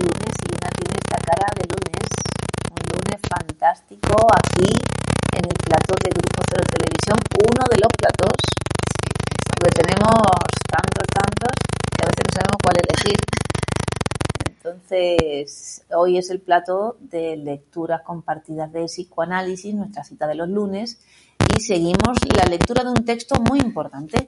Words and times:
lunes 0.00 0.34
y 0.40 0.48
una 0.56 0.70
tiene 0.72 0.96
esta 0.96 1.18
cara 1.20 1.48
de 1.56 1.64
lunes, 1.68 2.08
un 2.72 2.82
lunes 2.88 3.20
fantástico 3.28 4.16
aquí 4.32 4.72
en 5.36 5.44
el 5.44 5.56
plató 5.60 5.94
de 6.02 6.10
Grupo 6.10 6.40
Cero 6.48 6.64
Televisión, 6.72 7.18
uno 7.36 7.64
de 7.70 7.78
los 7.78 7.92
platós, 7.96 8.40
porque 9.44 9.70
tenemos 9.82 10.16
tantos, 10.68 11.06
tantos, 11.12 11.52
que 11.92 12.02
a 12.02 12.08
veces 12.08 12.24
no 12.26 12.32
sabemos 12.34 12.58
cuál 12.62 12.76
elegir. 12.80 13.20
Entonces, 14.46 15.84
hoy 15.94 16.18
es 16.18 16.30
el 16.30 16.40
plato 16.40 16.96
de 17.00 17.36
lecturas 17.36 18.02
compartidas 18.02 18.72
de 18.72 18.84
psicoanálisis, 18.84 19.74
nuestra 19.74 20.04
cita 20.04 20.26
de 20.26 20.34
los 20.34 20.48
lunes, 20.48 20.98
y 21.56 21.60
seguimos 21.60 22.18
la 22.36 22.44
lectura 22.44 22.84
de 22.84 22.90
un 22.90 23.04
texto 23.04 23.40
muy 23.40 23.60
importante 23.60 24.24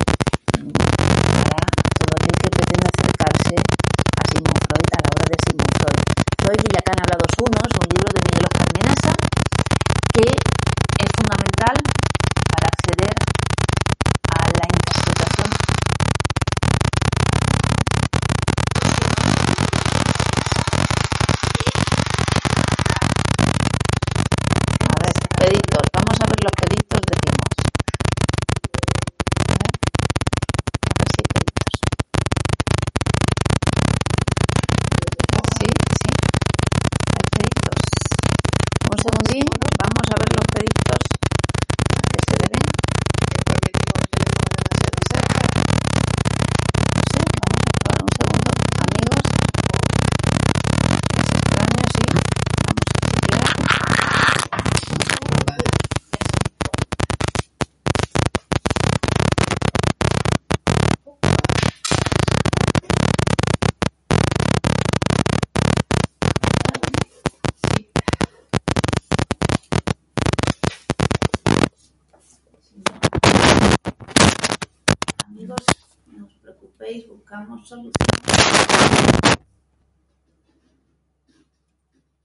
buscamos 77.32 77.66
solución. 77.66 77.92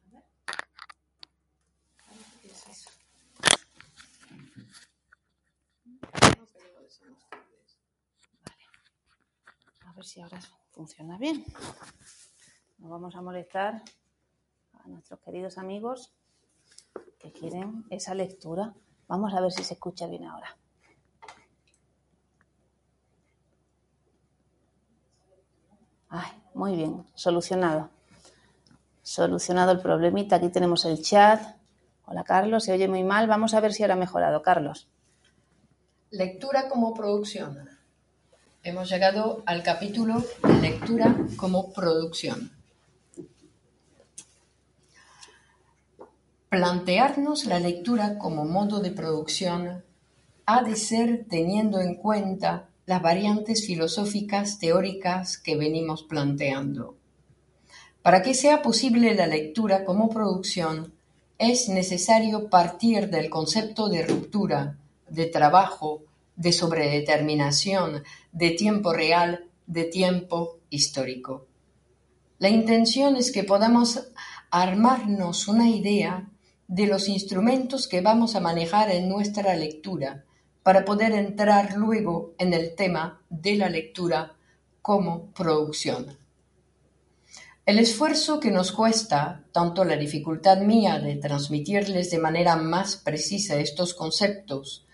A 0.05 0.11
ver. 0.11 0.23
Parece 2.05 2.39
que 2.41 2.47
es 2.47 2.67
eso. 2.67 2.89
Vale. 8.45 8.65
A 9.85 9.93
ver 9.93 10.05
si 10.05 10.19
ahora 10.21 10.39
funciona 10.73 11.17
bien. 11.17 11.45
No 12.79 12.89
vamos 12.89 13.15
a 13.15 13.21
molestar 13.21 13.81
a 14.73 14.87
nuestros 14.89 15.21
queridos 15.21 15.57
amigos 15.57 16.11
que 17.17 17.31
quieren 17.31 17.85
esa 17.89 18.13
lectura. 18.13 18.73
Vamos 19.07 19.33
a 19.33 19.39
ver 19.39 19.53
si 19.53 19.63
se 19.63 19.75
escucha 19.75 20.05
bien 20.07 20.25
ahora. 20.25 20.57
Muy 26.67 26.75
bien, 26.75 27.05
solucionado. 27.15 27.89
Solucionado 29.01 29.71
el 29.71 29.79
problemita. 29.79 30.35
Aquí 30.35 30.49
tenemos 30.49 30.83
el 30.83 31.01
chat. 31.01 31.41
Hola 32.05 32.25
Carlos, 32.25 32.65
se 32.65 32.73
oye 32.73 32.89
muy 32.89 33.05
mal. 33.05 33.25
Vamos 33.25 33.53
a 33.53 33.61
ver 33.61 33.71
si 33.71 33.83
ahora 33.83 33.93
ha 33.93 33.97
mejorado. 33.97 34.41
Carlos. 34.41 34.89
Lectura 36.11 36.67
como 36.67 36.93
producción. 36.93 37.69
Hemos 38.63 38.89
llegado 38.89 39.43
al 39.45 39.63
capítulo 39.63 40.25
de 40.43 40.55
lectura 40.55 41.15
como 41.37 41.71
producción. 41.71 42.51
Plantearnos 46.49 47.45
la 47.45 47.59
lectura 47.59 48.17
como 48.17 48.43
modo 48.43 48.81
de 48.81 48.91
producción 48.91 49.85
ha 50.45 50.63
de 50.63 50.75
ser 50.75 51.27
teniendo 51.29 51.79
en 51.79 51.95
cuenta 51.95 52.66
las 52.87 53.01
variantes 53.01 53.67
filosóficas 53.67 54.59
teóricas 54.59 55.37
que 55.37 55.57
venimos 55.57 56.03
planteando. 56.03 56.95
Para 58.01 58.21
que 58.21 58.33
sea 58.33 58.61
posible 58.61 59.13
la 59.13 59.27
lectura 59.27 59.83
como 59.83 60.09
producción, 60.09 60.93
es 61.37 61.67
necesario 61.67 62.49
partir 62.49 63.09
del 63.09 63.29
concepto 63.29 63.89
de 63.89 64.07
ruptura, 64.07 64.77
de 65.09 65.25
trabajo, 65.25 66.03
de 66.37 66.53
sobredeterminación, 66.53 68.03
de 68.31 68.51
tiempo 68.51 68.93
real, 68.93 69.43
de 69.65 69.83
tiempo 69.83 70.59
histórico. 70.69 71.45
La 72.39 72.47
intención 72.47 73.17
es 73.17 73.33
que 73.33 73.43
podamos 73.43 74.07
armarnos 74.49 75.49
una 75.49 75.69
idea 75.69 76.29
de 76.69 76.87
los 76.87 77.09
instrumentos 77.09 77.89
que 77.89 77.99
vamos 77.99 78.35
a 78.35 78.39
manejar 78.39 78.89
en 78.91 79.09
nuestra 79.09 79.55
lectura 79.57 80.23
para 80.67 80.83
poder 80.83 81.13
entrar 81.13 81.77
luego 81.77 82.33
en 82.37 82.53
el 82.53 82.75
tema 82.75 83.21
de 83.29 83.55
la 83.55 83.69
lectura 83.69 84.35
como 84.81 85.31
producción. 85.31 86.17
El 87.65 87.79
esfuerzo 87.79 88.41
que 88.41 88.51
nos 88.51 88.73
cuesta, 88.73 89.45
tanto 89.53 89.85
la 89.85 89.95
dificultad 89.95 90.57
mía 90.57 90.99
de 90.99 91.15
transmitirles 91.15 92.11
de 92.11 92.19
manera 92.19 92.57
más 92.57 92.97
precisa 92.97 93.55
estos 93.61 93.93
conceptos, 93.93 94.85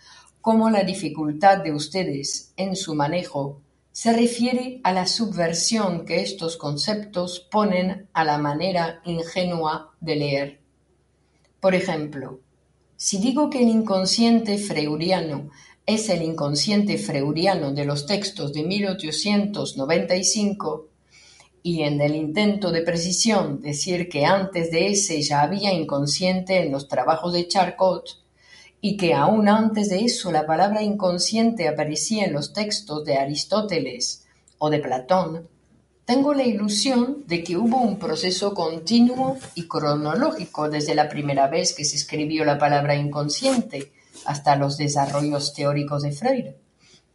como 0.41 0.69
la 0.69 0.83
dificultad 0.83 1.63
de 1.63 1.73
ustedes 1.73 2.53
en 2.55 2.75
su 2.75 2.93
manejo, 2.93 3.59
se 3.91 4.13
refiere 4.13 4.79
a 4.83 4.93
la 4.93 5.07
subversión 5.07 6.05
que 6.05 6.21
estos 6.21 6.55
conceptos 6.55 7.39
ponen 7.39 8.09
a 8.13 8.23
la 8.23 8.37
manera 8.37 9.01
ingenua 9.05 9.95
de 9.99 10.15
leer. 10.17 10.61
Por 11.59 11.73
ejemplo, 11.73 12.42
si 12.95 13.17
digo 13.17 13.49
que 13.49 13.63
el 13.63 13.69
inconsciente 13.69 14.57
freuriano 14.57 15.49
es 15.85 16.09
el 16.09 16.21
inconsciente 16.21 16.97
freuriano 16.97 17.73
de 17.73 17.85
los 17.85 18.05
textos 18.05 18.53
de 18.53 18.63
1895, 18.63 20.87
y 21.61 21.83
en 21.83 22.01
el 22.01 22.15
intento 22.15 22.71
de 22.71 22.81
precisión 22.81 23.61
decir 23.61 24.09
que 24.09 24.25
antes 24.25 24.71
de 24.71 24.87
ese 24.87 25.21
ya 25.21 25.41
había 25.41 25.73
inconsciente 25.73 26.61
en 26.61 26.71
los 26.71 26.87
trabajos 26.87 27.33
de 27.33 27.47
Charcot, 27.47 28.21
y 28.81 28.97
que 28.97 29.13
aún 29.13 29.47
antes 29.47 29.89
de 29.89 30.03
eso 30.03 30.31
la 30.31 30.45
palabra 30.45 30.83
inconsciente 30.83 31.69
aparecía 31.69 32.25
en 32.25 32.33
los 32.33 32.51
textos 32.51 33.05
de 33.05 33.15
Aristóteles 33.15 34.25
o 34.57 34.69
de 34.69 34.79
Platón, 34.79 35.47
tengo 36.05 36.33
la 36.33 36.43
ilusión 36.43 37.23
de 37.27 37.43
que 37.43 37.55
hubo 37.55 37.77
un 37.77 37.97
proceso 37.97 38.53
continuo 38.53 39.37
y 39.55 39.67
cronológico 39.67 40.69
desde 40.69 40.95
la 40.95 41.07
primera 41.07 41.47
vez 41.47 41.73
que 41.73 41.85
se 41.85 41.95
escribió 41.95 42.43
la 42.43 42.57
palabra 42.57 42.95
inconsciente 42.95 43.93
hasta 44.25 44.57
los 44.57 44.77
desarrollos 44.77 45.53
teóricos 45.53 46.03
de 46.03 46.11
Freire, 46.11 46.57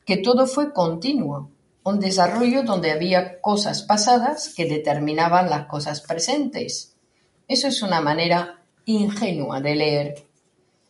que 0.07 0.17
todo 0.17 0.47
fue 0.47 0.73
continuo, 0.73 1.51
un 1.85 2.01
desarrollo 2.01 2.63
donde 2.63 2.91
había 2.91 3.41
cosas 3.41 3.83
pasadas 3.83 4.55
que 4.55 4.65
determinaban 4.65 5.51
las 5.51 5.67
cosas 5.67 6.01
presentes. 6.01 6.95
Eso 7.47 7.69
es 7.69 7.83
una 7.83 8.01
manera 8.01 8.63
ingenua 8.87 9.61
de 9.61 9.75
leer. 9.75 10.27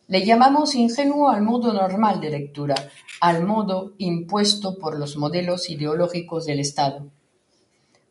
Le 0.07 0.25
llamamos 0.25 0.73
ingenuo 0.73 1.29
al 1.29 1.41
modo 1.41 1.73
normal 1.73 2.19
de 2.21 2.31
lectura, 2.31 2.75
al 3.19 3.45
modo 3.45 3.93
impuesto 3.97 4.77
por 4.77 4.97
los 4.97 5.17
modelos 5.17 5.69
ideológicos 5.69 6.45
del 6.45 6.61
Estado. 6.61 7.05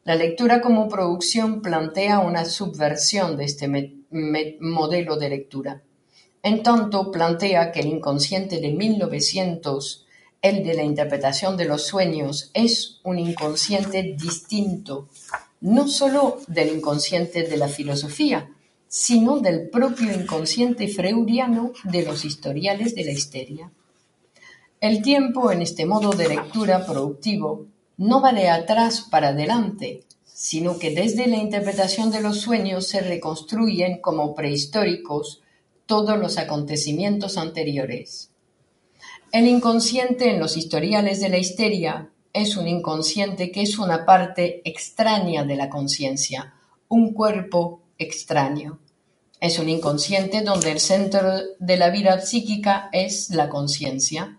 La 0.08 0.14
lectura 0.14 0.62
como 0.62 0.88
producción 0.88 1.60
plantea 1.60 2.20
una 2.20 2.46
subversión 2.46 3.36
de 3.36 3.44
este 3.44 3.68
modelo 4.58 5.16
de 5.18 5.28
lectura. 5.28 5.82
En 6.42 6.62
tanto, 6.62 7.10
plantea 7.10 7.72
que 7.72 7.80
el 7.80 7.88
inconsciente 7.88 8.58
de 8.58 8.70
1900, 8.70 10.06
el 10.40 10.64
de 10.64 10.72
la 10.72 10.82
interpretación 10.82 11.58
de 11.58 11.66
los 11.66 11.86
sueños, 11.86 12.50
es 12.54 13.00
un 13.04 13.18
inconsciente 13.18 14.16
distinto, 14.18 15.10
no 15.60 15.86
sólo 15.86 16.38
del 16.46 16.74
inconsciente 16.74 17.42
de 17.42 17.58
la 17.58 17.68
filosofía, 17.68 18.48
sino 18.86 19.40
del 19.40 19.68
propio 19.68 20.10
inconsciente 20.10 20.88
freuriano 20.88 21.72
de 21.84 22.06
los 22.06 22.24
historiales 22.24 22.94
de 22.94 23.04
la 23.04 23.12
histeria. 23.12 23.70
El 24.80 25.02
tiempo 25.02 25.52
en 25.52 25.60
este 25.60 25.84
modo 25.84 26.12
de 26.12 26.28
lectura 26.30 26.86
productivo 26.86 27.66
no 27.98 28.22
va 28.22 28.32
de 28.32 28.48
atrás 28.48 29.02
para 29.02 29.28
adelante, 29.28 30.04
sino 30.24 30.78
que 30.78 30.94
desde 30.94 31.26
la 31.26 31.36
interpretación 31.36 32.10
de 32.10 32.22
los 32.22 32.40
sueños 32.40 32.86
se 32.86 33.00
reconstruyen 33.00 34.00
como 34.00 34.34
prehistóricos 34.34 35.42
todos 35.84 36.18
los 36.18 36.38
acontecimientos 36.38 37.36
anteriores. 37.36 38.30
El 39.32 39.46
inconsciente 39.46 40.30
en 40.30 40.38
los 40.38 40.56
historiales 40.56 41.20
de 41.20 41.28
la 41.28 41.38
histeria 41.38 42.10
es 42.32 42.56
un 42.56 42.68
inconsciente 42.68 43.50
que 43.50 43.62
es 43.62 43.78
una 43.78 44.06
parte 44.06 44.62
extraña 44.64 45.44
de 45.44 45.56
la 45.56 45.68
conciencia, 45.68 46.54
un 46.88 47.12
cuerpo 47.12 47.82
extraño. 47.98 48.78
Es 49.40 49.58
un 49.58 49.68
inconsciente 49.68 50.42
donde 50.42 50.70
el 50.70 50.80
centro 50.80 51.32
de 51.58 51.76
la 51.76 51.90
vida 51.90 52.20
psíquica 52.20 52.88
es 52.92 53.30
la 53.30 53.48
conciencia. 53.48 54.38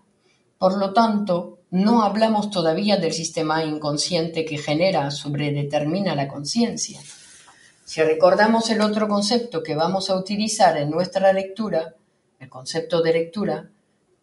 Por 0.58 0.78
lo 0.78 0.92
tanto, 0.92 1.59
no 1.70 2.02
hablamos 2.02 2.50
todavía 2.50 2.96
del 2.96 3.12
sistema 3.12 3.64
inconsciente 3.64 4.44
que 4.44 4.58
genera, 4.58 5.10
sobredetermina 5.10 6.14
la 6.14 6.26
conciencia. 6.26 7.00
Si 7.84 8.02
recordamos 8.02 8.70
el 8.70 8.80
otro 8.80 9.08
concepto 9.08 9.62
que 9.62 9.74
vamos 9.74 10.10
a 10.10 10.16
utilizar 10.16 10.76
en 10.76 10.90
nuestra 10.90 11.32
lectura, 11.32 11.94
el 12.38 12.48
concepto 12.48 13.02
de 13.02 13.12
lectura, 13.12 13.68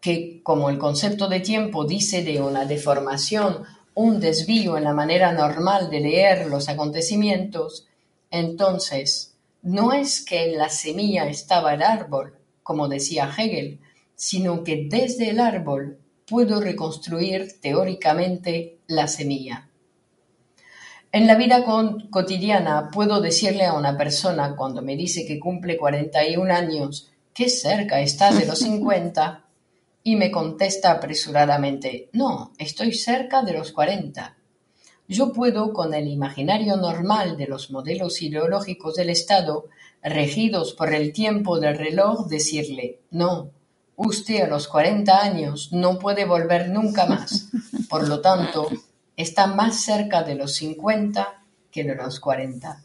que 0.02 0.42
como 0.44 0.70
el 0.70 0.78
concepto 0.78 1.28
de 1.28 1.40
tiempo 1.40 1.86
dice 1.86 2.24
de 2.24 2.42
una 2.42 2.66
deformación, 2.66 3.64
un 3.94 4.20
desvío 4.20 4.78
en 4.78 4.84
la 4.84 4.94
manera 4.94 5.32
normal 5.32 5.90
de 5.90 6.02
leer 6.02 6.48
los 6.48 6.70
acontecimientos, 6.70 7.88
entonces 8.30 9.36
no 9.62 9.94
es 9.94 10.24
que 10.24 10.52
en 10.52 10.58
la 10.58 10.70
semilla 10.70 11.28
estaba 11.28 11.74
el 11.74 11.82
árbol, 11.82 12.36
como 12.62 12.88
decía 12.88 13.32
Hegel, 13.38 13.80
sino 14.16 14.64
que 14.64 14.88
desde 14.90 15.30
el 15.30 15.40
árbol 15.40 15.98
puedo 16.28 16.60
reconstruir 16.60 17.60
teóricamente 17.62 18.80
la 18.88 19.08
semilla. 19.08 19.70
En 21.12 21.26
la 21.26 21.36
vida 21.36 21.64
cotidiana 22.12 22.90
puedo 22.92 23.22
decirle 23.22 23.66
a 23.66 23.74
una 23.74 23.98
persona 23.98 24.56
cuando 24.56 24.82
me 24.82 24.98
dice 24.98 25.26
que 25.26 25.40
cumple 25.40 25.78
41 25.78 26.54
años 26.54 27.10
que 27.34 27.50
cerca 27.50 28.02
está 28.02 28.34
de 28.34 28.46
los 28.46 28.60
50 28.60 29.46
y 30.04 30.16
me 30.16 30.30
contesta 30.30 30.92
apresuradamente, 30.92 32.10
no, 32.14 32.52
estoy 32.58 32.94
cerca 32.94 33.42
de 33.42 33.54
los 33.54 33.72
40. 33.72 34.38
Yo 35.08 35.32
puedo, 35.32 35.72
con 35.72 35.94
el 35.94 36.08
imaginario 36.08 36.76
normal 36.76 37.38
de 37.38 37.48
los 37.48 37.72
modelos 37.72 38.22
ideológicos 38.22 38.96
del 38.96 39.10
Estado, 39.10 39.68
regidos 40.04 40.74
por 40.74 40.94
el 40.94 41.14
tiempo 41.14 41.60
del 41.60 41.78
reloj, 41.78 42.28
decirle, 42.28 43.00
no, 43.12 43.52
Usted 44.00 44.44
a 44.44 44.48
los 44.48 44.68
40 44.68 45.20
años 45.20 45.70
no 45.74 45.98
puede 45.98 46.26
volver 46.26 46.70
nunca 46.70 47.08
más. 47.08 47.50
Por 47.90 48.08
lo 48.08 48.22
tanto, 48.22 48.70
está 49.16 49.48
más 49.48 49.82
cerca 49.82 50.22
de 50.22 50.36
los 50.36 50.54
50 50.54 51.44
que 51.72 51.84
de 51.84 51.96
los 51.96 52.20
40. 52.20 52.84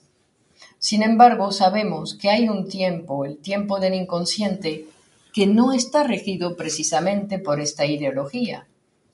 Sin 0.79 1.03
embargo, 1.03 1.53
sabemos 1.53 2.15
que 2.15 2.31
hay 2.31 2.49
un 2.49 2.67
tiempo, 2.67 3.27
el 3.27 3.37
tiempo 3.37 3.79
del 3.79 3.93
inconsciente, 3.93 4.87
que 5.35 5.47
no 5.47 5.75
está 5.75 6.03
regido 6.03 6.57
precisamente 6.57 7.39
por 7.39 7.61
esta 7.61 7.85
ideología. 7.85 8.67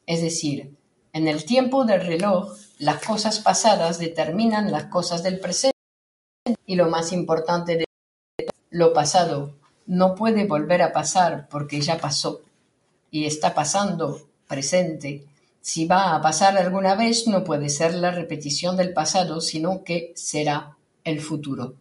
Es 0.07 0.23
decir, 0.23 0.77
en 1.13 1.27
el 1.27 1.45
tiempo 1.45 1.85
del 1.85 2.07
reloj, 2.07 2.57
las 2.79 3.05
cosas 3.05 3.41
pasadas 3.41 3.99
determinan 3.99 4.71
las 4.71 4.85
cosas 4.85 5.25
del 5.25 5.41
presente 5.41 5.75
y 6.65 6.77
lo 6.77 6.89
más 6.89 7.13
importante 7.13 7.77
de 7.77 7.87
lo 8.71 8.93
pasado 8.93 9.59
no 9.89 10.15
puede 10.15 10.47
volver 10.47 10.83
a 10.83 10.93
pasar 10.93 11.49
porque 11.51 11.81
ya 11.81 11.99
pasó 11.99 12.43
y 13.11 13.25
está 13.25 13.55
pasando 13.55 14.21
presente. 14.47 15.25
Si 15.61 15.87
va 15.87 16.15
a 16.15 16.23
pasar 16.23 16.57
alguna 16.57 16.95
vez, 16.95 17.27
no 17.27 17.43
puede 17.43 17.71
ser 17.71 17.95
la 17.95 18.11
repetición 18.11 18.77
del 18.77 18.93
pasado, 18.93 19.41
sino 19.41 19.83
que 19.83 20.13
será 20.15 20.77
el 21.05 21.21
futuro. 21.21 21.75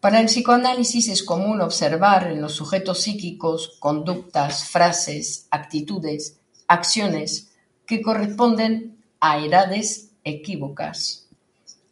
Para 0.00 0.20
el 0.20 0.26
psicoanálisis 0.26 1.08
es 1.08 1.22
común 1.22 1.60
observar 1.60 2.28
en 2.30 2.40
los 2.40 2.52
sujetos 2.52 3.00
psíquicos 3.00 3.76
conductas, 3.80 4.64
frases, 4.64 5.46
actitudes, 5.50 6.36
acciones 6.68 7.50
que 7.86 8.00
corresponden 8.00 9.02
a 9.18 9.38
edades 9.38 10.10
equívocas. 10.22 11.26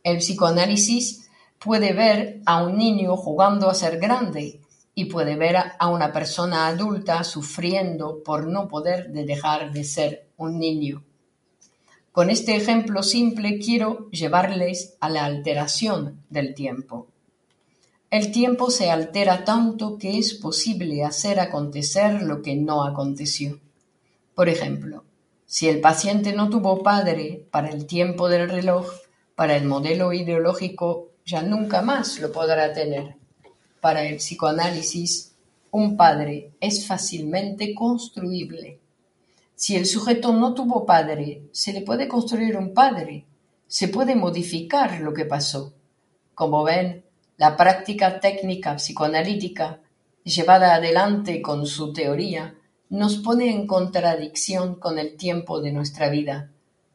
El 0.05 0.19
psicoanálisis 0.19 1.22
puede 1.65 1.93
ver 1.93 2.41
a 2.45 2.63
un 2.63 2.77
niño 2.77 3.17
jugando 3.17 3.71
a 3.71 3.75
ser 3.75 3.99
grande 3.99 4.61
y 4.95 5.07
puede 5.07 5.37
ver 5.37 5.57
a 5.79 5.89
una 5.89 6.13
persona 6.13 6.67
adulta 6.67 7.25
sufriendo 7.25 8.23
por 8.23 8.47
no 8.47 8.69
poder 8.69 9.11
dejar 9.11 9.73
de 9.73 9.85
ser 9.85 10.27
un 10.37 10.59
niño. 10.59 11.03
Con 12.11 12.29
este 12.29 12.57
ejemplo 12.57 13.03
simple 13.03 13.59
quiero 13.59 14.11
llevarles 14.11 14.97
a 15.01 15.09
la 15.09 15.25
alteración 15.25 16.23
del 16.29 16.55
tiempo. 16.55 17.07
El 18.11 18.31
tiempo 18.33 18.71
se 18.71 18.91
altera 18.91 19.45
tanto 19.45 19.97
que 19.97 20.19
es 20.19 20.35
posible 20.35 21.03
hacer 21.05 21.41
acontecer 21.41 22.23
lo 22.23 22.43
que 22.43 22.55
no 22.55 22.85
aconteció. 22.85 23.61
Por 24.35 24.51
ejemplo, 24.51 25.05
si 25.47 25.69
el 25.69 25.81
paciente 25.81 26.35
no 26.35 26.51
tuvo 26.51 26.83
padre 26.83 27.47
para 27.51 27.71
el 27.71 27.87
tiempo 27.87 28.29
del 28.29 28.51
reloj, 28.51 28.87
para 29.35 29.57
el 29.57 29.65
modelo 29.65 30.13
ideológico 30.13 31.12
ya 31.25 31.43
nunca 31.43 31.83
más 31.83 32.21
lo 32.21 32.33
podrá 32.33 32.73
tener. 32.73 33.17
Para 33.81 34.05
el 34.05 34.17
psicoanálisis, 34.17 35.33
un 35.71 35.97
padre 35.97 36.53
es 36.61 36.87
fácilmente 36.87 37.75
construible. 37.75 38.79
Si 39.55 39.77
el 39.77 39.87
sujeto 39.87 40.33
no 40.33 40.55
tuvo 40.55 40.85
padre, 40.85 41.43
se 41.53 41.73
le 41.73 41.83
puede 41.83 42.09
construir 42.09 42.57
un 42.57 42.75
padre, 42.75 43.25
se 43.67 43.89
puede 43.89 44.15
modificar 44.15 45.01
lo 45.01 45.15
que 45.15 45.25
pasó. 45.25 45.73
Como 46.35 46.65
ven, 46.65 47.05
la 47.39 47.57
práctica 47.57 48.21
técnica 48.21 48.77
psicoanalítica, 48.77 49.81
llevada 50.25 50.75
adelante 50.75 51.41
con 51.41 51.67
su 51.67 51.93
teoría, 51.93 52.55
nos 52.91 53.17
pone 53.17 53.51
en 53.51 53.67
contradicción 53.67 54.75
con 54.75 54.99
el 54.99 55.17
tiempo 55.17 55.61
de 55.61 55.73
nuestra 55.73 56.11
vida, 56.11 56.51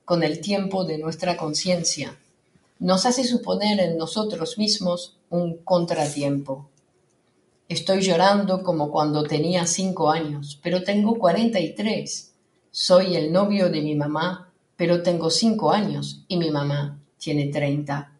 con 0.05 0.23
el 0.23 0.39
tiempo 0.39 0.85
de 0.85 0.99
nuestra 0.99 1.35
conciencia 1.35 2.17
nos 2.79 3.05
hace 3.05 3.23
suponer 3.23 3.79
en 3.79 3.97
nosotros 3.97 4.57
mismos 4.57 5.17
un 5.29 5.57
contratiempo. 5.57 6.69
Estoy 7.69 8.01
llorando 8.01 8.63
como 8.63 8.91
cuando 8.91 9.23
tenía 9.23 9.65
cinco 9.65 10.09
años, 10.09 10.59
pero 10.63 10.83
tengo 10.83 11.17
cuarenta 11.17 11.59
y 11.59 11.75
tres. 11.75 12.33
Soy 12.71 13.15
el 13.15 13.31
novio 13.31 13.69
de 13.69 13.81
mi 13.81 13.95
mamá, 13.95 14.53
pero 14.75 15.01
tengo 15.01 15.29
cinco 15.29 15.71
años 15.71 16.23
y 16.27 16.37
mi 16.37 16.51
mamá 16.51 17.01
tiene 17.17 17.47
treinta. 17.47 18.13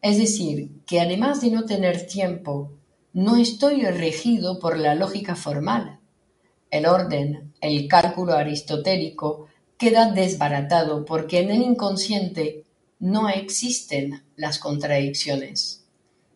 Es 0.00 0.16
decir, 0.16 0.70
que 0.86 1.00
además 1.00 1.40
de 1.40 1.50
no 1.50 1.66
tener 1.66 2.06
tiempo, 2.06 2.72
no 3.12 3.36
estoy 3.36 3.82
regido 3.82 4.58
por 4.58 4.78
la 4.78 4.94
lógica 4.94 5.34
formal. 5.34 5.98
El 6.70 6.86
orden, 6.86 7.52
el 7.60 7.88
cálculo 7.88 8.34
aristotélico, 8.34 9.48
queda 9.76 10.12
desbaratado 10.12 11.04
porque 11.04 11.40
en 11.40 11.50
el 11.50 11.62
inconsciente 11.62 12.64
no 13.00 13.30
existen 13.30 14.22
las 14.36 14.58
contradicciones. 14.58 15.86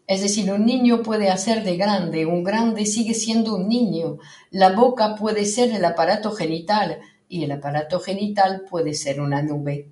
Es 0.06 0.23
decir, 0.23 0.50
un 0.50 0.66
niño 0.66 1.02
puede 1.02 1.30
hacer 1.30 1.62
de 1.62 1.76
grande, 1.76 2.26
un 2.26 2.42
grande 2.42 2.87
sigue 2.87 3.14
siendo 3.14 3.54
un 3.54 3.68
niño, 3.68 4.18
la 4.50 4.73
boca 4.73 5.14
puede 5.14 5.44
ser 5.44 5.73
el 5.73 5.85
aparato 5.85 6.33
genital 6.33 7.00
y 7.28 7.44
el 7.44 7.52
aparato 7.52 8.00
genital 8.00 8.64
puede 8.68 8.94
ser 8.94 9.21
una 9.21 9.42
nube. 9.42 9.90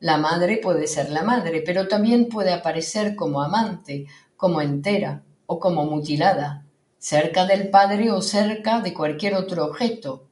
La 0.00 0.18
madre 0.18 0.58
puede 0.58 0.86
ser 0.86 1.10
la 1.10 1.22
madre, 1.22 1.62
pero 1.64 1.88
también 1.88 2.28
puede 2.28 2.52
aparecer 2.52 3.14
como 3.14 3.42
amante, 3.42 4.06
como 4.36 4.60
entera 4.60 5.22
o 5.46 5.58
como 5.58 5.84
mutilada, 5.84 6.66
cerca 6.98 7.46
del 7.46 7.70
padre 7.70 8.10
o 8.10 8.20
cerca 8.20 8.80
de 8.80 8.92
cualquier 8.92 9.34
otro 9.34 9.64
objeto. 9.64 10.28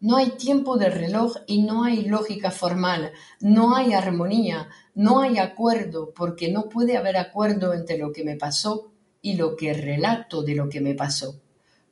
No 0.00 0.16
hay 0.16 0.30
tiempo 0.30 0.78
de 0.78 0.88
reloj 0.88 1.36
y 1.46 1.62
no 1.62 1.84
hay 1.84 2.06
lógica 2.06 2.50
formal, 2.50 3.12
no 3.40 3.76
hay 3.76 3.92
armonía, 3.92 4.70
no 4.94 5.20
hay 5.20 5.36
acuerdo, 5.36 6.12
porque 6.16 6.50
no 6.50 6.70
puede 6.70 6.96
haber 6.96 7.18
acuerdo 7.18 7.74
entre 7.74 7.98
lo 7.98 8.10
que 8.10 8.24
me 8.24 8.36
pasó 8.36 8.90
y 9.20 9.34
lo 9.36 9.56
que 9.56 9.74
relato 9.74 10.42
de 10.42 10.54
lo 10.54 10.70
que 10.70 10.80
me 10.80 10.94
pasó. 10.94 11.40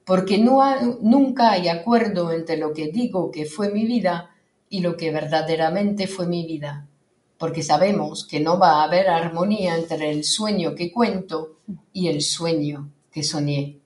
Porque 0.06 0.38
nunca 0.38 1.50
hay 1.50 1.68
acuerdo 1.68 2.32
entre 2.32 2.56
lo 2.56 2.72
que 2.72 2.88
digo 2.88 3.30
que 3.30 3.44
fue 3.44 3.70
mi 3.70 3.84
vida 3.84 4.30
y 4.70 4.80
lo 4.80 4.96
que 4.96 5.10
verdaderamente 5.10 6.06
fue 6.06 6.26
mi 6.26 6.46
vida. 6.46 6.86
Porque 7.36 7.62
sabemos 7.62 8.26
que 8.26 8.40
no 8.40 8.58
va 8.58 8.80
a 8.80 8.84
haber 8.84 9.10
armonía 9.10 9.76
entre 9.76 10.10
el 10.10 10.24
sueño 10.24 10.74
que 10.74 10.90
cuento 10.90 11.58
y 11.92 12.08
el 12.08 12.22
sueño 12.22 12.90
que 13.12 13.22
soñé. 13.22 13.80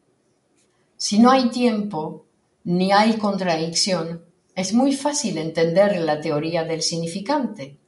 Si 0.96 1.18
no 1.18 1.32
hay 1.32 1.50
tiempo, 1.50 2.24
ni 2.64 2.92
hay 2.92 3.14
contradicción, 3.14 4.24
es 4.54 4.72
muy 4.72 4.94
fácil 4.94 5.38
entender 5.38 5.98
la 6.00 6.20
teoría 6.20 6.64
del 6.64 6.82
significante 6.82 7.78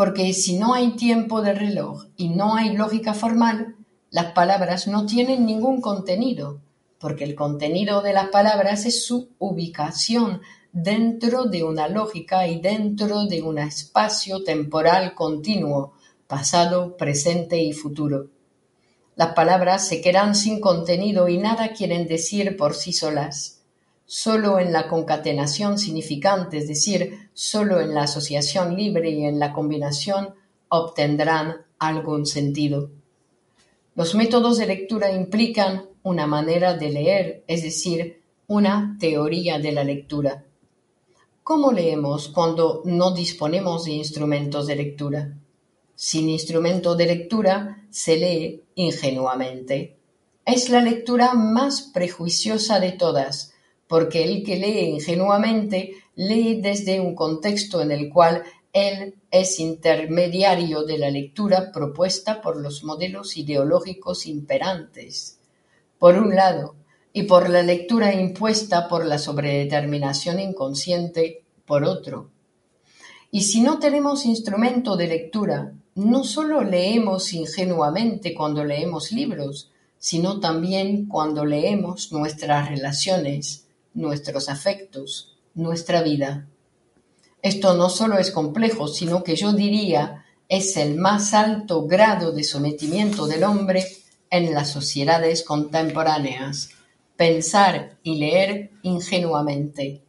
porque 0.00 0.32
si 0.32 0.56
no 0.58 0.72
hay 0.72 0.92
tiempo 0.92 1.42
de 1.42 1.52
reloj 1.52 2.06
y 2.16 2.30
no 2.30 2.56
hay 2.56 2.74
lógica 2.74 3.12
formal, 3.12 3.76
las 4.10 4.32
palabras 4.32 4.88
no 4.88 5.04
tienen 5.04 5.44
ningún 5.44 5.82
contenido, 5.82 6.62
porque 6.98 7.24
el 7.24 7.34
contenido 7.34 8.00
de 8.00 8.14
las 8.14 8.28
palabras 8.28 8.86
es 8.86 9.04
su 9.04 9.28
ubicación 9.38 10.40
dentro 10.72 11.44
de 11.44 11.64
una 11.64 11.86
lógica 11.86 12.46
y 12.48 12.62
dentro 12.62 13.26
de 13.26 13.42
un 13.42 13.58
espacio 13.58 14.42
temporal 14.42 15.14
continuo, 15.14 15.92
pasado, 16.26 16.96
presente 16.96 17.58
y 17.58 17.74
futuro. 17.74 18.28
Las 19.16 19.34
palabras 19.34 19.86
se 19.86 20.00
quedan 20.00 20.34
sin 20.34 20.62
contenido 20.62 21.28
y 21.28 21.36
nada 21.36 21.74
quieren 21.74 22.08
decir 22.08 22.56
por 22.56 22.72
sí 22.74 22.94
solas. 22.94 23.59
Solo 24.12 24.58
en 24.58 24.72
la 24.72 24.88
concatenación 24.88 25.78
significante, 25.78 26.58
es 26.58 26.66
decir, 26.66 27.30
solo 27.32 27.80
en 27.80 27.94
la 27.94 28.02
asociación 28.02 28.74
libre 28.74 29.08
y 29.10 29.24
en 29.24 29.38
la 29.38 29.52
combinación, 29.52 30.34
obtendrán 30.66 31.58
algún 31.78 32.26
sentido. 32.26 32.90
Los 33.94 34.16
métodos 34.16 34.58
de 34.58 34.66
lectura 34.66 35.12
implican 35.12 35.84
una 36.02 36.26
manera 36.26 36.76
de 36.76 36.90
leer, 36.90 37.44
es 37.46 37.62
decir, 37.62 38.20
una 38.48 38.96
teoría 38.98 39.60
de 39.60 39.70
la 39.70 39.84
lectura. 39.84 40.44
¿Cómo 41.44 41.70
leemos 41.70 42.30
cuando 42.30 42.82
no 42.86 43.12
disponemos 43.12 43.84
de 43.84 43.92
instrumentos 43.92 44.66
de 44.66 44.74
lectura? 44.74 45.38
Sin 45.94 46.28
instrumento 46.28 46.96
de 46.96 47.06
lectura 47.06 47.86
se 47.90 48.16
lee 48.16 48.64
ingenuamente. 48.74 49.98
Es 50.44 50.68
la 50.68 50.80
lectura 50.80 51.34
más 51.34 51.82
prejuiciosa 51.82 52.80
de 52.80 52.90
todas, 52.90 53.54
porque 53.90 54.22
el 54.22 54.44
que 54.44 54.54
lee 54.54 54.90
ingenuamente 54.94 55.94
lee 56.14 56.60
desde 56.60 57.00
un 57.00 57.16
contexto 57.16 57.80
en 57.80 57.90
el 57.90 58.08
cual 58.08 58.44
él 58.72 59.16
es 59.32 59.58
intermediario 59.58 60.84
de 60.84 60.96
la 60.96 61.10
lectura 61.10 61.72
propuesta 61.72 62.40
por 62.40 62.56
los 62.56 62.84
modelos 62.84 63.36
ideológicos 63.36 64.26
imperantes, 64.26 65.40
por 65.98 66.16
un 66.16 66.36
lado, 66.36 66.76
y 67.12 67.24
por 67.24 67.50
la 67.50 67.64
lectura 67.64 68.14
impuesta 68.14 68.86
por 68.86 69.04
la 69.04 69.18
sobredeterminación 69.18 70.38
inconsciente, 70.38 71.42
por 71.66 71.82
otro. 71.82 72.30
Y 73.32 73.40
si 73.40 73.60
no 73.60 73.80
tenemos 73.80 74.24
instrumento 74.24 74.96
de 74.96 75.08
lectura, 75.08 75.72
no 75.96 76.22
solo 76.22 76.62
leemos 76.62 77.32
ingenuamente 77.32 78.34
cuando 78.34 78.64
leemos 78.64 79.10
libros, 79.10 79.72
sino 79.98 80.38
también 80.38 81.06
cuando 81.06 81.44
leemos 81.44 82.12
nuestras 82.12 82.68
relaciones, 82.68 83.66
nuestros 83.94 84.48
afectos, 84.48 85.36
nuestra 85.54 86.02
vida. 86.02 86.46
Esto 87.42 87.74
no 87.74 87.88
solo 87.88 88.18
es 88.18 88.30
complejo, 88.30 88.88
sino 88.88 89.24
que 89.24 89.36
yo 89.36 89.52
diría 89.52 90.24
es 90.48 90.76
el 90.76 90.96
más 90.96 91.32
alto 91.32 91.86
grado 91.86 92.32
de 92.32 92.42
sometimiento 92.42 93.26
del 93.26 93.44
hombre 93.44 93.86
en 94.30 94.52
las 94.52 94.70
sociedades 94.70 95.44
contemporáneas, 95.44 96.70
pensar 97.16 97.98
y 98.02 98.16
leer 98.16 98.70
ingenuamente, 98.82 100.02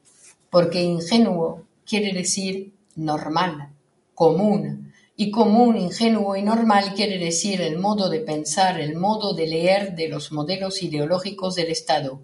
porque 0.49 0.81
ingenuo 0.81 1.63
quiere 1.85 2.11
decir 2.11 2.73
normal, 2.95 3.69
común, 4.15 4.91
y 5.15 5.29
común, 5.29 5.77
ingenuo 5.77 6.35
y 6.35 6.41
normal 6.41 6.93
quiere 6.95 7.19
decir 7.19 7.61
el 7.61 7.77
modo 7.77 8.09
de 8.09 8.21
pensar, 8.21 8.79
el 8.79 8.95
modo 8.95 9.35
de 9.35 9.45
leer 9.45 9.95
de 9.95 10.07
los 10.07 10.31
modelos 10.31 10.81
ideológicos 10.81 11.53
del 11.53 11.69
Estado, 11.69 12.21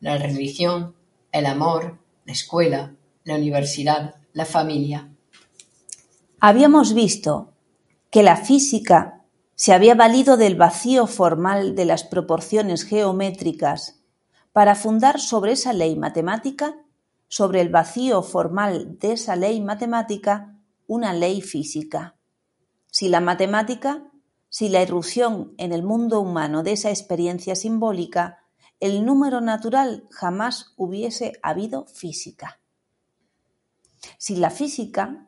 la 0.00 0.18
religión, 0.18 0.94
el 1.32 1.46
amor, 1.46 1.98
la 2.24 2.32
escuela, 2.32 2.94
la 3.24 3.36
universidad, 3.36 4.16
la 4.32 4.44
familia. 4.44 5.10
Habíamos 6.40 6.94
visto 6.94 7.52
que 8.10 8.22
la 8.22 8.36
física 8.36 9.24
se 9.54 9.72
había 9.72 9.94
valido 9.94 10.36
del 10.36 10.54
vacío 10.54 11.06
formal 11.06 11.74
de 11.74 11.86
las 11.86 12.04
proporciones 12.04 12.84
geométricas 12.84 14.00
para 14.52 14.74
fundar 14.74 15.18
sobre 15.20 15.52
esa 15.52 15.72
ley 15.72 15.96
matemática, 15.96 16.76
sobre 17.28 17.60
el 17.60 17.70
vacío 17.70 18.22
formal 18.22 18.98
de 18.98 19.12
esa 19.12 19.34
ley 19.34 19.60
matemática, 19.60 20.58
una 20.86 21.12
ley 21.12 21.42
física. 21.42 22.16
Si 22.90 23.08
la 23.08 23.20
matemática, 23.20 24.04
si 24.48 24.68
la 24.68 24.82
irrupción 24.82 25.52
en 25.58 25.72
el 25.72 25.82
mundo 25.82 26.20
humano 26.20 26.62
de 26.62 26.72
esa 26.72 26.90
experiencia 26.90 27.56
simbólica, 27.56 28.45
el 28.80 29.04
número 29.04 29.40
natural 29.40 30.06
jamás 30.10 30.74
hubiese 30.76 31.38
habido 31.42 31.86
física. 31.86 32.60
Sin 34.18 34.40
la 34.40 34.50
física, 34.50 35.26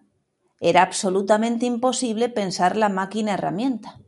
era 0.60 0.82
absolutamente 0.82 1.66
imposible 1.66 2.28
pensar 2.28 2.76
la 2.76 2.88
máquina 2.88 3.34
herramienta. 3.34 4.00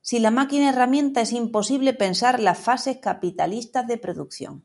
Si 0.00 0.18
la 0.18 0.30
máquina 0.30 0.70
herramienta 0.70 1.20
es 1.20 1.32
imposible 1.32 1.92
pensar 1.92 2.40
las 2.40 2.58
fases 2.58 2.98
capitalistas 2.98 3.86
de 3.86 3.98
producción. 3.98 4.64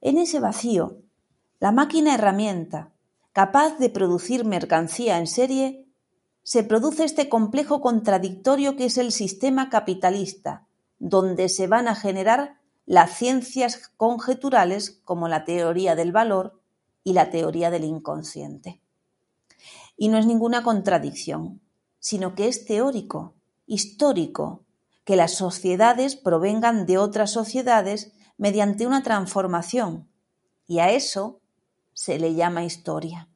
En 0.00 0.18
ese 0.18 0.40
vacío, 0.40 0.98
la 1.60 1.72
máquina 1.72 2.14
herramienta, 2.14 2.92
capaz 3.32 3.78
de 3.78 3.90
producir 3.90 4.44
mercancía 4.44 5.18
en 5.18 5.26
serie, 5.26 5.86
se 6.42 6.62
produce 6.62 7.04
este 7.04 7.28
complejo 7.28 7.80
contradictorio 7.80 8.76
que 8.76 8.86
es 8.86 8.98
el 8.98 9.12
sistema 9.12 9.70
capitalista, 9.70 10.66
donde 10.98 11.48
se 11.48 11.66
van 11.66 11.88
a 11.88 11.94
generar 11.94 12.60
las 12.86 13.16
ciencias 13.16 13.88
conjeturales 13.96 15.00
como 15.04 15.28
la 15.28 15.44
teoría 15.44 15.94
del 15.94 16.12
valor 16.12 16.60
y 17.02 17.12
la 17.12 17.30
teoría 17.30 17.70
del 17.70 17.84
inconsciente. 17.84 18.80
Y 19.96 20.08
no 20.08 20.18
es 20.18 20.26
ninguna 20.26 20.62
contradicción, 20.62 21.60
sino 21.98 22.34
que 22.34 22.48
es 22.48 22.64
teórico, 22.66 23.34
histórico, 23.66 24.64
que 25.04 25.16
las 25.16 25.34
sociedades 25.34 26.16
provengan 26.16 26.86
de 26.86 26.98
otras 26.98 27.30
sociedades 27.30 28.12
mediante 28.36 28.86
una 28.86 29.02
transformación, 29.02 30.08
y 30.66 30.78
a 30.78 30.90
eso 30.90 31.40
se 31.92 32.18
le 32.18 32.34
llama 32.34 32.64
historia. 32.64 33.28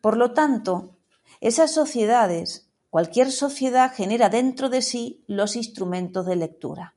Por 0.00 0.16
lo 0.16 0.32
tanto, 0.32 0.96
esas 1.40 1.72
sociedades, 1.72 2.70
cualquier 2.88 3.30
sociedad 3.32 3.92
genera 3.94 4.28
dentro 4.28 4.68
de 4.68 4.82
sí 4.82 5.24
los 5.26 5.56
instrumentos 5.56 6.26
de 6.26 6.36
lectura. 6.36 6.94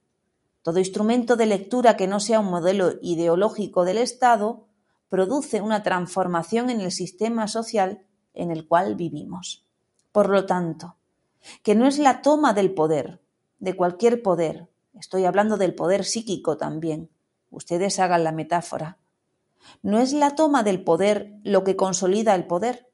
Todo 0.64 0.80
instrumento 0.80 1.36
de 1.36 1.46
lectura 1.46 1.98
que 1.98 2.08
no 2.08 2.20
sea 2.20 2.40
un 2.40 2.48
modelo 2.48 2.94
ideológico 3.02 3.84
del 3.84 3.98
Estado 3.98 4.66
produce 5.10 5.62
una 5.62 5.84
transformación 5.84 6.70
en 6.70 6.82
el 6.82 6.92
sistema 6.92 7.48
social 7.48 8.06
en 8.34 8.50
el 8.50 8.68
cual 8.68 8.96
vivimos. 8.96 9.66
Por 10.12 10.30
lo 10.30 10.46
tanto, 10.46 10.96
que 11.64 11.76
no 11.76 11.86
es 11.86 12.00
la 12.00 12.22
toma 12.22 12.54
del 12.54 12.74
poder, 12.74 13.22
de 13.60 13.76
cualquier 13.76 14.24
poder, 14.24 14.70
estoy 14.98 15.26
hablando 15.26 15.58
del 15.58 15.76
poder 15.76 16.06
psíquico 16.06 16.58
también, 16.58 17.10
ustedes 17.52 18.00
hagan 18.00 18.24
la 18.24 18.32
metáfora, 18.32 18.98
no 19.82 20.00
es 20.00 20.14
la 20.14 20.36
toma 20.36 20.64
del 20.64 20.84
poder 20.84 21.34
lo 21.44 21.64
que 21.64 21.76
consolida 21.76 22.36
el 22.36 22.48
poder, 22.48 22.90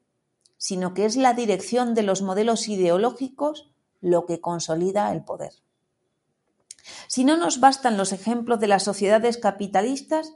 sino 0.56 0.92
que 0.92 1.04
es 1.04 1.16
la 1.16 1.34
dirección 1.34 1.94
de 1.94 2.02
los 2.02 2.20
modelos 2.20 2.68
ideológicos 2.68 3.70
lo 4.00 4.26
que 4.26 4.40
consolida 4.40 5.12
el 5.12 5.24
poder. 5.24 5.52
Si 7.08 7.24
no 7.24 7.36
nos 7.36 7.60
bastan 7.60 7.96
los 7.96 8.12
ejemplos 8.12 8.60
de 8.60 8.68
las 8.68 8.82
sociedades 8.82 9.36
capitalistas, 9.38 10.34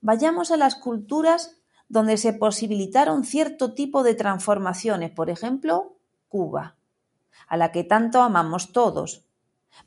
vayamos 0.00 0.50
a 0.50 0.56
las 0.56 0.74
culturas 0.74 1.56
donde 1.88 2.16
se 2.16 2.32
posibilitaron 2.32 3.24
cierto 3.24 3.74
tipo 3.74 4.02
de 4.02 4.14
transformaciones, 4.14 5.10
por 5.10 5.30
ejemplo, 5.30 5.96
Cuba, 6.28 6.76
a 7.46 7.56
la 7.56 7.72
que 7.72 7.84
tanto 7.84 8.22
amamos 8.22 8.72
todos, 8.72 9.24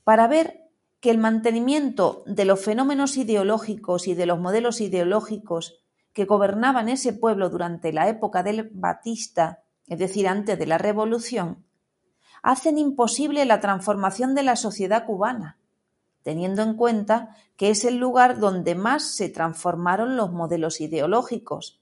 para 0.03 0.27
ver 0.27 0.67
que 0.99 1.11
el 1.11 1.17
mantenimiento 1.17 2.23
de 2.25 2.45
los 2.45 2.63
fenómenos 2.63 3.17
ideológicos 3.17 4.07
y 4.07 4.15
de 4.15 4.25
los 4.25 4.39
modelos 4.39 4.81
ideológicos 4.81 5.79
que 6.13 6.25
gobernaban 6.25 6.89
ese 6.89 7.13
pueblo 7.13 7.49
durante 7.49 7.93
la 7.93 8.09
época 8.09 8.41
del 8.41 8.69
Batista, 8.73 9.63
es 9.85 9.99
decir, 9.99 10.27
antes 10.27 10.57
de 10.57 10.65
la 10.65 10.77
Revolución, 10.77 11.63
hacen 12.41 12.77
imposible 12.77 13.45
la 13.45 13.59
transformación 13.59 14.33
de 14.33 14.43
la 14.43 14.55
sociedad 14.55 15.05
cubana, 15.05 15.57
teniendo 16.27 16.61
en 16.61 16.73
cuenta 16.73 17.37
que 17.55 17.69
es 17.69 17.85
el 17.85 17.97
lugar 17.97 18.39
donde 18.39 18.75
más 18.75 19.15
se 19.15 19.29
transformaron 19.29 20.17
los 20.17 20.33
modelos 20.33 20.81
ideológicos. 20.81 21.79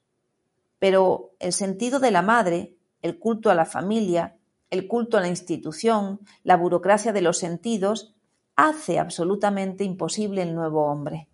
Pero 0.78 1.32
el 1.40 1.52
sentido 1.52 2.00
de 2.00 2.12
la 2.12 2.22
madre, 2.22 2.76
el 3.02 3.18
culto 3.18 3.50
a 3.50 3.56
la 3.56 3.66
familia, 3.66 4.38
el 4.70 4.88
culto 4.88 5.18
a 5.18 5.22
la 5.22 5.30
institución, 5.30 6.20
la 6.44 6.58
burocracia 6.58 7.12
de 7.12 7.22
los 7.22 7.40
sentidos, 7.40 8.14
hace 8.56 9.00
absolutamente 9.00 9.84
imposible 9.84 10.44
el 10.44 10.54
nuevo 10.54 10.86
hombre. 10.86 11.28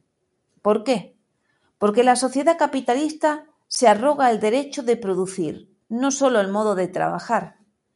¿Por 0.61 0.85
qué? 0.85 1.17
porque 1.81 2.03
la 2.03 2.15
sociedad 2.15 2.59
capitalista 2.59 3.47
se 3.67 3.87
arroga 3.87 4.29
el 4.29 4.39
derecho 4.39 4.83
de 4.83 4.97
producir 4.97 5.75
no 5.89 6.11
solo 6.11 6.39
el 6.39 6.47
modo 6.47 6.75
de 6.75 6.87
trabajar, 6.87 7.55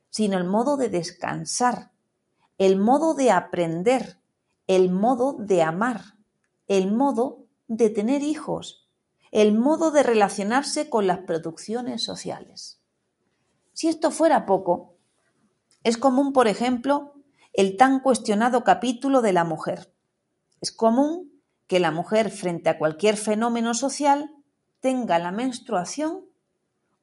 sino 0.09 0.39
el 0.39 0.43
modo 0.43 0.75
de 0.75 0.89
descansar, 0.89 1.91
el 2.57 2.77
modo 2.77 3.13
de 3.13 3.29
aprender, 3.29 4.17
el 4.67 4.91
modo 4.91 5.33
de 5.33 5.61
amar, 5.61 6.15
el 6.67 6.91
modo 6.91 7.45
de 7.67 7.89
tener 7.89 8.23
hijos, 8.23 8.89
el 9.31 9.53
modo 9.53 9.91
de 9.91 10.03
relacionarse 10.03 10.89
con 10.89 11.07
las 11.07 11.19
producciones 11.19 12.03
sociales. 12.03 12.81
Si 13.73 13.87
esto 13.87 14.11
fuera 14.11 14.45
poco, 14.45 14.95
es 15.83 15.97
común, 15.97 16.33
por 16.33 16.47
ejemplo, 16.47 17.13
el 17.53 17.77
tan 17.77 17.99
cuestionado 17.99 18.63
capítulo 18.63 19.21
de 19.21 19.33
la 19.33 19.43
mujer. 19.43 19.93
Es 20.61 20.71
común 20.71 21.41
que 21.67 21.79
la 21.79 21.91
mujer 21.91 22.31
frente 22.31 22.69
a 22.69 22.77
cualquier 22.77 23.17
fenómeno 23.17 23.73
social 23.73 24.31
tenga 24.79 25.19
la 25.19 25.31
menstruación 25.31 26.25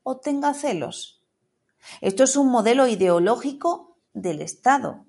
o 0.02 0.18
tenga 0.18 0.54
celos. 0.54 1.22
Esto 2.00 2.24
es 2.24 2.36
un 2.36 2.48
modelo 2.50 2.86
ideológico 2.86 3.96
del 4.12 4.40
Estado. 4.40 5.06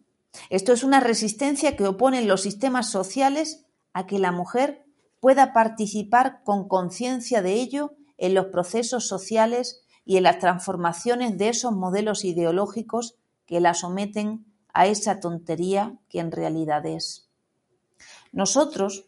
Esto 0.50 0.74
es 0.74 0.84
una 0.84 1.00
resistencia 1.00 1.76
que 1.76 1.86
oponen 1.86 2.28
los 2.28 2.42
sistemas 2.42 2.90
sociales 2.90 3.66
a 3.94 4.06
que 4.08 4.20
la 4.20 4.32
mujer 4.32 4.86
pueda 5.20 5.54
participar 5.54 6.42
con 6.44 6.68
conciencia 6.68 7.42
de 7.42 7.54
ello 7.54 7.94
en 8.18 8.34
los 8.34 8.48
procesos 8.48 9.08
sociales 9.08 9.86
y 10.06 10.18
en 10.18 10.24
las 10.24 10.40
transformaciones 10.40 11.38
de 11.38 11.50
esos 11.50 11.74
modelos 11.74 12.26
ideológicos 12.26 13.16
que 13.46 13.62
la 13.62 13.74
someten 13.74 14.46
a 14.74 14.88
esa 14.88 15.20
tontería 15.20 15.98
que 16.10 16.20
en 16.20 16.32
realidad 16.32 16.86
es. 16.86 17.30
Nosotros, 18.32 19.06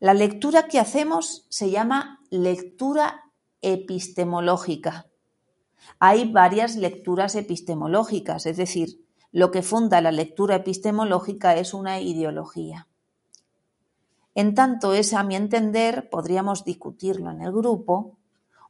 la 0.00 0.14
lectura 0.14 0.68
que 0.68 0.78
hacemos 0.78 1.46
se 1.48 1.70
llama 1.70 2.20
lectura 2.30 3.24
epistemológica. 3.62 5.06
Hay 5.98 6.30
varias 6.30 6.76
lecturas 6.76 7.34
epistemológicas, 7.36 8.46
es 8.46 8.56
decir, 8.56 9.07
lo 9.32 9.50
que 9.50 9.62
funda 9.62 10.00
la 10.00 10.12
lectura 10.12 10.56
epistemológica 10.56 11.56
es 11.56 11.74
una 11.74 12.00
ideología. 12.00 12.86
En 14.34 14.54
tanto 14.54 14.92
es, 14.92 15.14
a 15.14 15.22
mi 15.22 15.36
entender, 15.36 16.08
podríamos 16.10 16.64
discutirlo 16.64 17.30
en 17.30 17.42
el 17.42 17.52
grupo, 17.52 18.16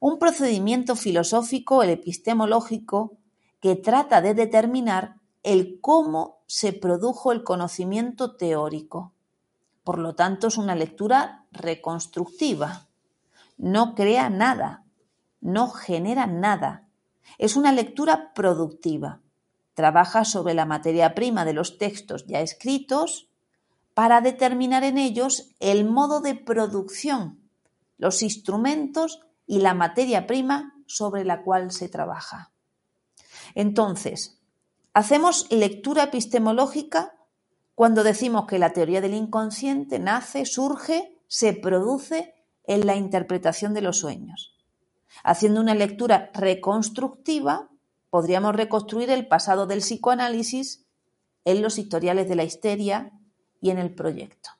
un 0.00 0.18
procedimiento 0.18 0.96
filosófico, 0.96 1.82
el 1.82 1.90
epistemológico, 1.90 3.12
que 3.60 3.76
trata 3.76 4.20
de 4.20 4.34
determinar 4.34 5.16
el 5.42 5.80
cómo 5.80 6.38
se 6.46 6.72
produjo 6.72 7.32
el 7.32 7.44
conocimiento 7.44 8.36
teórico. 8.36 9.12
Por 9.84 9.98
lo 9.98 10.14
tanto, 10.14 10.46
es 10.46 10.56
una 10.56 10.74
lectura 10.74 11.44
reconstructiva. 11.52 12.86
No 13.56 13.94
crea 13.94 14.30
nada, 14.30 14.84
no 15.40 15.68
genera 15.68 16.26
nada. 16.26 16.86
Es 17.38 17.56
una 17.56 17.72
lectura 17.72 18.32
productiva. 18.34 19.20
Trabaja 19.78 20.24
sobre 20.24 20.54
la 20.54 20.64
materia 20.64 21.14
prima 21.14 21.44
de 21.44 21.52
los 21.52 21.78
textos 21.78 22.26
ya 22.26 22.40
escritos 22.40 23.28
para 23.94 24.20
determinar 24.20 24.82
en 24.82 24.98
ellos 24.98 25.54
el 25.60 25.84
modo 25.84 26.20
de 26.20 26.34
producción, 26.34 27.48
los 27.96 28.22
instrumentos 28.22 29.20
y 29.46 29.60
la 29.60 29.74
materia 29.74 30.26
prima 30.26 30.74
sobre 30.86 31.24
la 31.24 31.44
cual 31.44 31.70
se 31.70 31.88
trabaja. 31.88 32.50
Entonces, 33.54 34.40
hacemos 34.94 35.46
lectura 35.52 36.02
epistemológica 36.02 37.14
cuando 37.76 38.02
decimos 38.02 38.46
que 38.46 38.58
la 38.58 38.72
teoría 38.72 39.00
del 39.00 39.14
inconsciente 39.14 40.00
nace, 40.00 40.44
surge, 40.44 41.16
se 41.28 41.52
produce 41.52 42.34
en 42.64 42.84
la 42.84 42.96
interpretación 42.96 43.74
de 43.74 43.82
los 43.82 43.98
sueños. 43.98 44.56
Haciendo 45.22 45.60
una 45.60 45.76
lectura 45.76 46.32
reconstructiva, 46.34 47.68
podríamos 48.10 48.54
reconstruir 48.54 49.10
el 49.10 49.26
pasado 49.28 49.66
del 49.66 49.80
psicoanálisis 49.80 50.86
en 51.44 51.62
los 51.62 51.78
historiales 51.78 52.28
de 52.28 52.36
la 52.36 52.44
histeria 52.44 53.12
y 53.60 53.70
en 53.70 53.78
el 53.78 53.94
proyecto, 53.94 54.50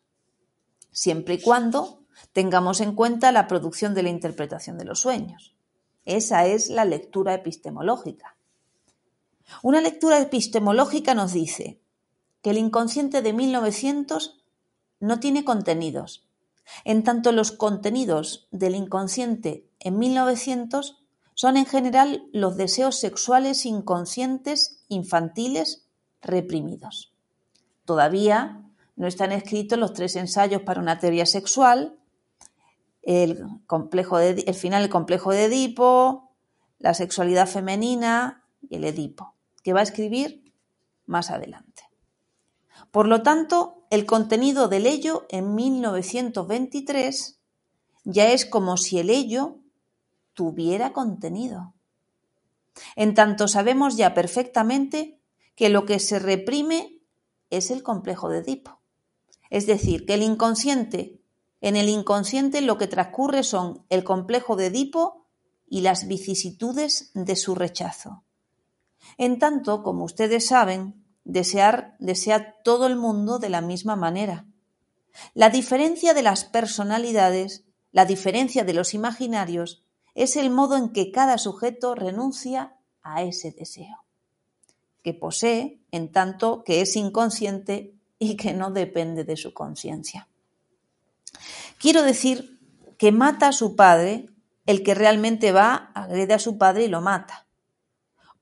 siempre 0.90 1.34
y 1.34 1.40
cuando 1.40 2.04
tengamos 2.32 2.80
en 2.80 2.94
cuenta 2.94 3.32
la 3.32 3.46
producción 3.46 3.94
de 3.94 4.02
la 4.02 4.08
interpretación 4.10 4.78
de 4.78 4.84
los 4.84 5.00
sueños. 5.00 5.54
Esa 6.04 6.46
es 6.46 6.68
la 6.68 6.84
lectura 6.84 7.34
epistemológica. 7.34 8.36
Una 9.62 9.80
lectura 9.80 10.18
epistemológica 10.18 11.14
nos 11.14 11.32
dice 11.32 11.80
que 12.42 12.50
el 12.50 12.58
inconsciente 12.58 13.22
de 13.22 13.32
1900 13.32 14.42
no 15.00 15.20
tiene 15.20 15.44
contenidos, 15.44 16.28
en 16.84 17.02
tanto 17.02 17.32
los 17.32 17.52
contenidos 17.52 18.48
del 18.50 18.74
inconsciente 18.74 19.68
en 19.80 19.98
1900 19.98 20.97
son 21.38 21.56
en 21.56 21.66
general 21.66 22.28
los 22.32 22.56
deseos 22.56 22.98
sexuales 22.98 23.64
inconscientes 23.64 24.82
infantiles 24.88 25.86
reprimidos. 26.20 27.12
Todavía 27.84 28.60
no 28.96 29.06
están 29.06 29.30
escritos 29.30 29.78
los 29.78 29.92
tres 29.92 30.16
ensayos 30.16 30.62
para 30.62 30.80
una 30.80 30.98
teoría 30.98 31.26
sexual, 31.26 31.96
el, 33.02 33.38
complejo 33.68 34.18
el 34.18 34.52
final 34.52 34.82
del 34.82 34.90
complejo 34.90 35.30
de 35.30 35.44
Edipo, 35.44 36.32
la 36.80 36.92
sexualidad 36.92 37.46
femenina 37.46 38.42
y 38.68 38.74
el 38.74 38.82
Edipo, 38.82 39.34
que 39.62 39.72
va 39.72 39.78
a 39.78 39.84
escribir 39.84 40.52
más 41.06 41.30
adelante. 41.30 41.84
Por 42.90 43.06
lo 43.06 43.22
tanto, 43.22 43.84
el 43.90 44.06
contenido 44.06 44.66
del 44.66 44.88
ello 44.88 45.24
en 45.28 45.54
1923 45.54 47.38
ya 48.02 48.26
es 48.32 48.44
como 48.44 48.76
si 48.76 48.98
el 48.98 49.08
ello 49.08 49.58
tuviera 50.38 50.92
contenido. 50.92 51.74
En 52.94 53.14
tanto 53.14 53.48
sabemos 53.48 53.96
ya 53.96 54.14
perfectamente 54.14 55.18
que 55.56 55.68
lo 55.68 55.84
que 55.84 55.98
se 55.98 56.20
reprime 56.20 57.00
es 57.50 57.72
el 57.72 57.82
complejo 57.82 58.28
de 58.28 58.38
Edipo. 58.38 58.78
Es 59.50 59.66
decir, 59.66 60.06
que 60.06 60.14
el 60.14 60.22
inconsciente, 60.22 61.20
en 61.60 61.74
el 61.74 61.88
inconsciente 61.88 62.60
lo 62.60 62.78
que 62.78 62.86
transcurre 62.86 63.42
son 63.42 63.84
el 63.88 64.04
complejo 64.04 64.54
de 64.54 64.66
Edipo 64.66 65.26
y 65.68 65.80
las 65.80 66.06
vicisitudes 66.06 67.10
de 67.14 67.34
su 67.34 67.56
rechazo. 67.56 68.22
En 69.16 69.40
tanto, 69.40 69.82
como 69.82 70.04
ustedes 70.04 70.46
saben, 70.46 71.04
desear 71.24 71.96
desea 71.98 72.62
todo 72.62 72.86
el 72.86 72.94
mundo 72.94 73.40
de 73.40 73.48
la 73.48 73.60
misma 73.60 73.96
manera. 73.96 74.46
La 75.34 75.50
diferencia 75.50 76.14
de 76.14 76.22
las 76.22 76.44
personalidades, 76.44 77.64
la 77.90 78.04
diferencia 78.04 78.62
de 78.62 78.74
los 78.74 78.94
imaginarios, 78.94 79.82
es 80.22 80.36
el 80.36 80.50
modo 80.50 80.76
en 80.76 80.90
que 80.90 81.10
cada 81.12 81.38
sujeto 81.38 81.94
renuncia 81.94 82.76
a 83.02 83.22
ese 83.22 83.52
deseo, 83.52 84.04
que 85.02 85.14
posee 85.14 85.80
en 85.90 86.12
tanto 86.12 86.64
que 86.64 86.80
es 86.80 86.96
inconsciente 86.96 87.94
y 88.18 88.36
que 88.36 88.52
no 88.52 88.70
depende 88.70 89.24
de 89.24 89.36
su 89.36 89.54
conciencia. 89.54 90.28
Quiero 91.78 92.02
decir 92.02 92.58
que 92.98 93.12
mata 93.12 93.48
a 93.48 93.52
su 93.52 93.76
padre 93.76 94.28
el 94.66 94.82
que 94.82 94.94
realmente 94.94 95.52
va, 95.52 95.92
agrede 95.94 96.34
a 96.34 96.38
su 96.38 96.58
padre 96.58 96.84
y 96.84 96.88
lo 96.88 97.00
mata. 97.00 97.46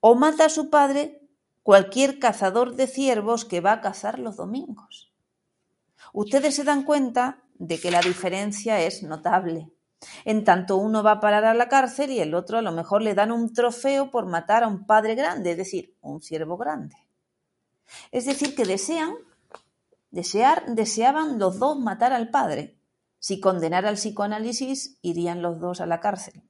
O 0.01 0.15
mata 0.15 0.47
a 0.47 0.49
su 0.49 0.71
padre 0.71 1.21
cualquier 1.63 2.19
cazador 2.19 2.75
de 2.75 2.87
ciervos 2.87 3.45
que 3.45 3.61
va 3.61 3.73
a 3.73 3.81
cazar 3.81 4.19
los 4.19 4.37
domingos. 4.37 5.13
Ustedes 6.13 6.55
se 6.55 6.65
dan 6.65 6.85
cuenta 6.85 7.43
de 7.59 7.79
que 7.79 7.91
la 7.91 8.01
diferencia 8.01 8.81
es 8.81 9.03
notable. 9.03 9.71
En 10.25 10.45
tanto 10.45 10.77
uno 10.77 11.03
va 11.03 11.13
a 11.13 11.21
parar 11.21 11.45
a 11.45 11.55
la 11.55 11.69
cárcel 11.69 12.11
y 12.11 12.21
el 12.21 12.35
otro 12.35 12.59
a 12.59 12.63
lo 12.63 12.73
mejor 12.73 13.03
le 13.03 13.15
dan 13.15 13.33
un 13.33 13.53
trofeo 13.53 14.11
por 14.11 14.27
matar 14.27 14.63
a 14.63 14.69
un 14.69 14.87
padre 14.87 15.15
grande, 15.15 15.53
es 15.53 15.57
decir, 15.57 15.97
un 16.01 16.21
ciervo 16.21 16.57
grande. 16.57 16.97
Es 18.11 18.27
decir, 18.27 18.55
que 18.55 18.65
desean, 18.65 19.15
desear, 20.11 20.65
deseaban 20.67 21.39
los 21.39 21.59
dos 21.59 21.79
matar 21.79 22.13
al 22.13 22.31
padre. 22.31 22.79
Si 23.19 23.41
condenara 23.41 23.89
al 23.89 23.95
psicoanálisis, 23.97 24.99
irían 25.03 25.43
los 25.43 25.61
dos 25.61 25.81
a 25.81 25.87
la 25.87 26.01
cárcel. 26.01 26.43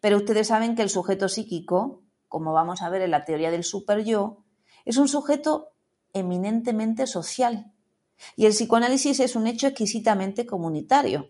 Pero 0.00 0.16
ustedes 0.16 0.48
saben 0.48 0.74
que 0.74 0.82
el 0.82 0.90
sujeto 0.90 1.28
psíquico, 1.28 2.02
como 2.28 2.52
vamos 2.52 2.82
a 2.82 2.88
ver 2.88 3.02
en 3.02 3.10
la 3.10 3.24
teoría 3.24 3.50
del 3.50 3.64
super 3.64 4.04
yo, 4.04 4.44
es 4.84 4.96
un 4.96 5.08
sujeto 5.08 5.72
eminentemente 6.12 7.06
social 7.06 7.72
y 8.36 8.46
el 8.46 8.52
psicoanálisis 8.52 9.20
es 9.20 9.36
un 9.36 9.46
hecho 9.46 9.66
exquisitamente 9.66 10.46
comunitario. 10.46 11.28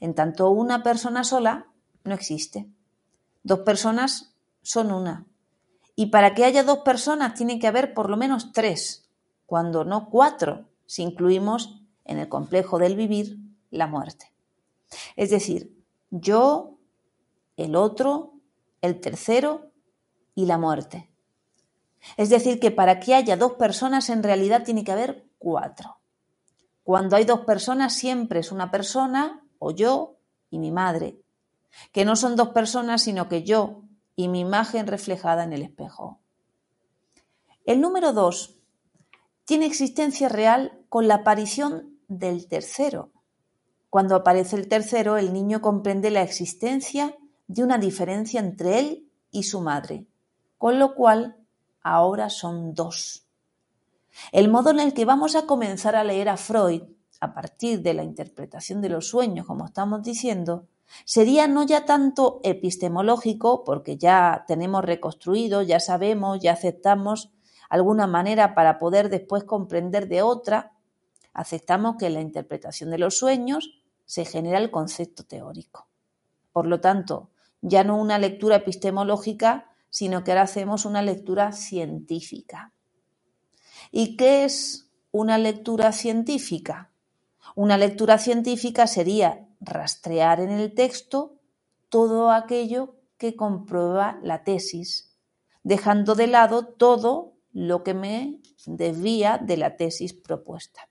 En 0.00 0.14
tanto, 0.14 0.50
una 0.50 0.82
persona 0.82 1.24
sola 1.24 1.66
no 2.04 2.14
existe. 2.14 2.68
Dos 3.42 3.60
personas 3.60 4.34
son 4.62 4.92
una. 4.92 5.26
Y 5.96 6.06
para 6.06 6.34
que 6.34 6.44
haya 6.44 6.64
dos 6.64 6.78
personas 6.78 7.34
tiene 7.34 7.58
que 7.58 7.66
haber 7.66 7.94
por 7.94 8.10
lo 8.10 8.16
menos 8.16 8.52
tres, 8.52 9.08
cuando 9.46 9.84
no 9.84 10.08
cuatro, 10.10 10.66
si 10.86 11.02
incluimos 11.02 11.80
en 12.04 12.18
el 12.18 12.28
complejo 12.28 12.78
del 12.78 12.96
vivir 12.96 13.38
la 13.70 13.86
muerte. 13.86 14.32
Es 15.16 15.30
decir, 15.30 15.76
yo, 16.10 16.78
el 17.56 17.76
otro, 17.76 18.34
el 18.80 19.00
tercero 19.00 19.70
y 20.34 20.46
la 20.46 20.58
muerte. 20.58 21.10
Es 22.16 22.28
decir, 22.28 22.60
que 22.60 22.70
para 22.70 23.00
que 23.00 23.14
haya 23.14 23.36
dos 23.36 23.52
personas 23.52 24.10
en 24.10 24.22
realidad 24.22 24.64
tiene 24.64 24.84
que 24.84 24.92
haber 24.92 25.26
cuatro. 25.38 25.98
Cuando 26.82 27.16
hay 27.16 27.24
dos 27.24 27.40
personas 27.40 27.94
siempre 27.94 28.40
es 28.40 28.52
una 28.52 28.70
persona, 28.70 29.43
o 29.64 29.70
yo 29.70 30.18
y 30.50 30.58
mi 30.58 30.70
madre, 30.70 31.18
que 31.90 32.04
no 32.04 32.16
son 32.16 32.36
dos 32.36 32.50
personas 32.50 33.00
sino 33.00 33.28
que 33.30 33.44
yo 33.44 33.82
y 34.14 34.28
mi 34.28 34.40
imagen 34.40 34.86
reflejada 34.86 35.42
en 35.42 35.54
el 35.54 35.62
espejo. 35.62 36.20
El 37.64 37.80
número 37.80 38.12
dos 38.12 38.58
tiene 39.46 39.64
existencia 39.64 40.28
real 40.28 40.84
con 40.90 41.08
la 41.08 41.16
aparición 41.16 41.98
del 42.08 42.46
tercero. 42.46 43.10
Cuando 43.88 44.16
aparece 44.16 44.56
el 44.56 44.68
tercero, 44.68 45.16
el 45.16 45.32
niño 45.32 45.62
comprende 45.62 46.10
la 46.10 46.22
existencia 46.22 47.16
de 47.46 47.62
una 47.62 47.78
diferencia 47.78 48.40
entre 48.40 48.78
él 48.78 49.10
y 49.30 49.44
su 49.44 49.62
madre, 49.62 50.06
con 50.58 50.78
lo 50.78 50.94
cual 50.94 51.38
ahora 51.80 52.28
son 52.28 52.74
dos. 52.74 53.26
El 54.30 54.50
modo 54.50 54.70
en 54.70 54.80
el 54.80 54.92
que 54.92 55.06
vamos 55.06 55.34
a 55.36 55.46
comenzar 55.46 55.96
a 55.96 56.04
leer 56.04 56.28
a 56.28 56.36
Freud, 56.36 56.82
a 57.20 57.34
partir 57.34 57.82
de 57.82 57.94
la 57.94 58.04
interpretación 58.04 58.80
de 58.80 58.88
los 58.88 59.08
sueños, 59.08 59.46
como 59.46 59.66
estamos 59.66 60.02
diciendo, 60.02 60.66
sería 61.04 61.48
no 61.48 61.64
ya 61.64 61.84
tanto 61.84 62.40
epistemológico, 62.42 63.64
porque 63.64 63.96
ya 63.96 64.44
tenemos 64.46 64.84
reconstruido, 64.84 65.62
ya 65.62 65.80
sabemos, 65.80 66.40
ya 66.40 66.52
aceptamos 66.52 67.30
alguna 67.68 68.06
manera 68.06 68.54
para 68.54 68.78
poder 68.78 69.08
después 69.08 69.44
comprender 69.44 70.08
de 70.08 70.22
otra, 70.22 70.72
aceptamos 71.32 71.96
que 71.96 72.06
en 72.06 72.14
la 72.14 72.20
interpretación 72.20 72.90
de 72.90 72.98
los 72.98 73.18
sueños 73.18 73.82
se 74.04 74.24
genera 74.24 74.58
el 74.58 74.70
concepto 74.70 75.24
teórico. 75.24 75.88
Por 76.52 76.66
lo 76.66 76.80
tanto, 76.80 77.30
ya 77.62 77.82
no 77.82 77.96
una 77.96 78.18
lectura 78.18 78.56
epistemológica, 78.56 79.70
sino 79.90 80.22
que 80.22 80.32
ahora 80.32 80.42
hacemos 80.42 80.84
una 80.84 81.02
lectura 81.02 81.52
científica. 81.52 82.72
¿Y 83.90 84.16
qué 84.16 84.44
es 84.44 84.90
una 85.10 85.38
lectura 85.38 85.92
científica? 85.92 86.90
Una 87.54 87.78
lectura 87.78 88.18
científica 88.18 88.86
sería 88.86 89.46
rastrear 89.60 90.40
en 90.40 90.50
el 90.50 90.74
texto 90.74 91.36
todo 91.88 92.30
aquello 92.30 92.96
que 93.16 93.36
comprueba 93.36 94.18
la 94.22 94.42
tesis, 94.42 95.16
dejando 95.62 96.16
de 96.16 96.26
lado 96.26 96.66
todo 96.66 97.34
lo 97.52 97.84
que 97.84 97.94
me 97.94 98.40
desvía 98.66 99.38
de 99.38 99.56
la 99.56 99.76
tesis 99.76 100.12
propuesta. 100.12 100.88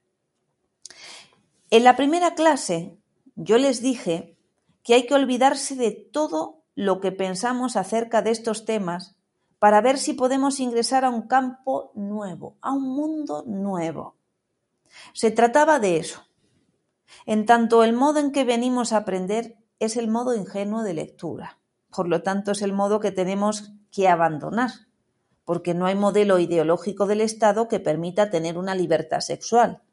En 1.69 1.83
la 1.83 1.95
primera 1.95 2.33
clase 2.33 2.97
yo 3.35 3.57
les 3.57 3.81
dije 3.81 4.37
que 4.83 4.93
hay 4.93 5.05
que 5.05 5.15
olvidarse 5.15 5.75
de 5.75 5.91
todo 5.91 6.63
lo 6.75 7.01
que 7.01 7.11
pensamos 7.11 7.75
acerca 7.75 8.21
de 8.21 8.31
estos 8.31 8.63
temas 8.63 9.15
para 9.59 9.81
ver 9.81 9.97
si 9.97 10.13
podemos 10.13 10.59
ingresar 10.59 11.03
a 11.05 11.09
un 11.09 11.23
campo 11.23 11.91
nuevo, 11.95 12.57
a 12.61 12.71
un 12.73 12.83
mundo 12.83 13.43
nuevo. 13.47 14.15
Se 15.13 15.31
trataba 15.31 15.79
de 15.79 15.97
eso. 15.97 16.21
En 17.25 17.45
tanto, 17.45 17.83
el 17.83 17.93
modo 17.93 18.19
en 18.19 18.31
que 18.31 18.43
venimos 18.43 18.93
a 18.93 18.97
aprender 18.97 19.57
es 19.79 19.97
el 19.97 20.07
modo 20.07 20.35
ingenuo 20.35 20.83
de 20.83 20.93
lectura. 20.93 21.59
Por 21.95 22.07
lo 22.07 22.23
tanto, 22.23 22.51
es 22.51 22.61
el 22.61 22.73
modo 22.73 22.99
que 22.99 23.11
tenemos 23.11 23.73
que 23.91 24.07
abandonar, 24.07 24.71
porque 25.45 25.73
no 25.73 25.85
hay 25.85 25.95
modelo 25.95 26.39
ideológico 26.39 27.05
del 27.05 27.21
Estado 27.21 27.67
que 27.67 27.79
permita 27.79 28.29
tener 28.29 28.57
una 28.57 28.75
libertad 28.75 29.19
sexual. 29.19 29.83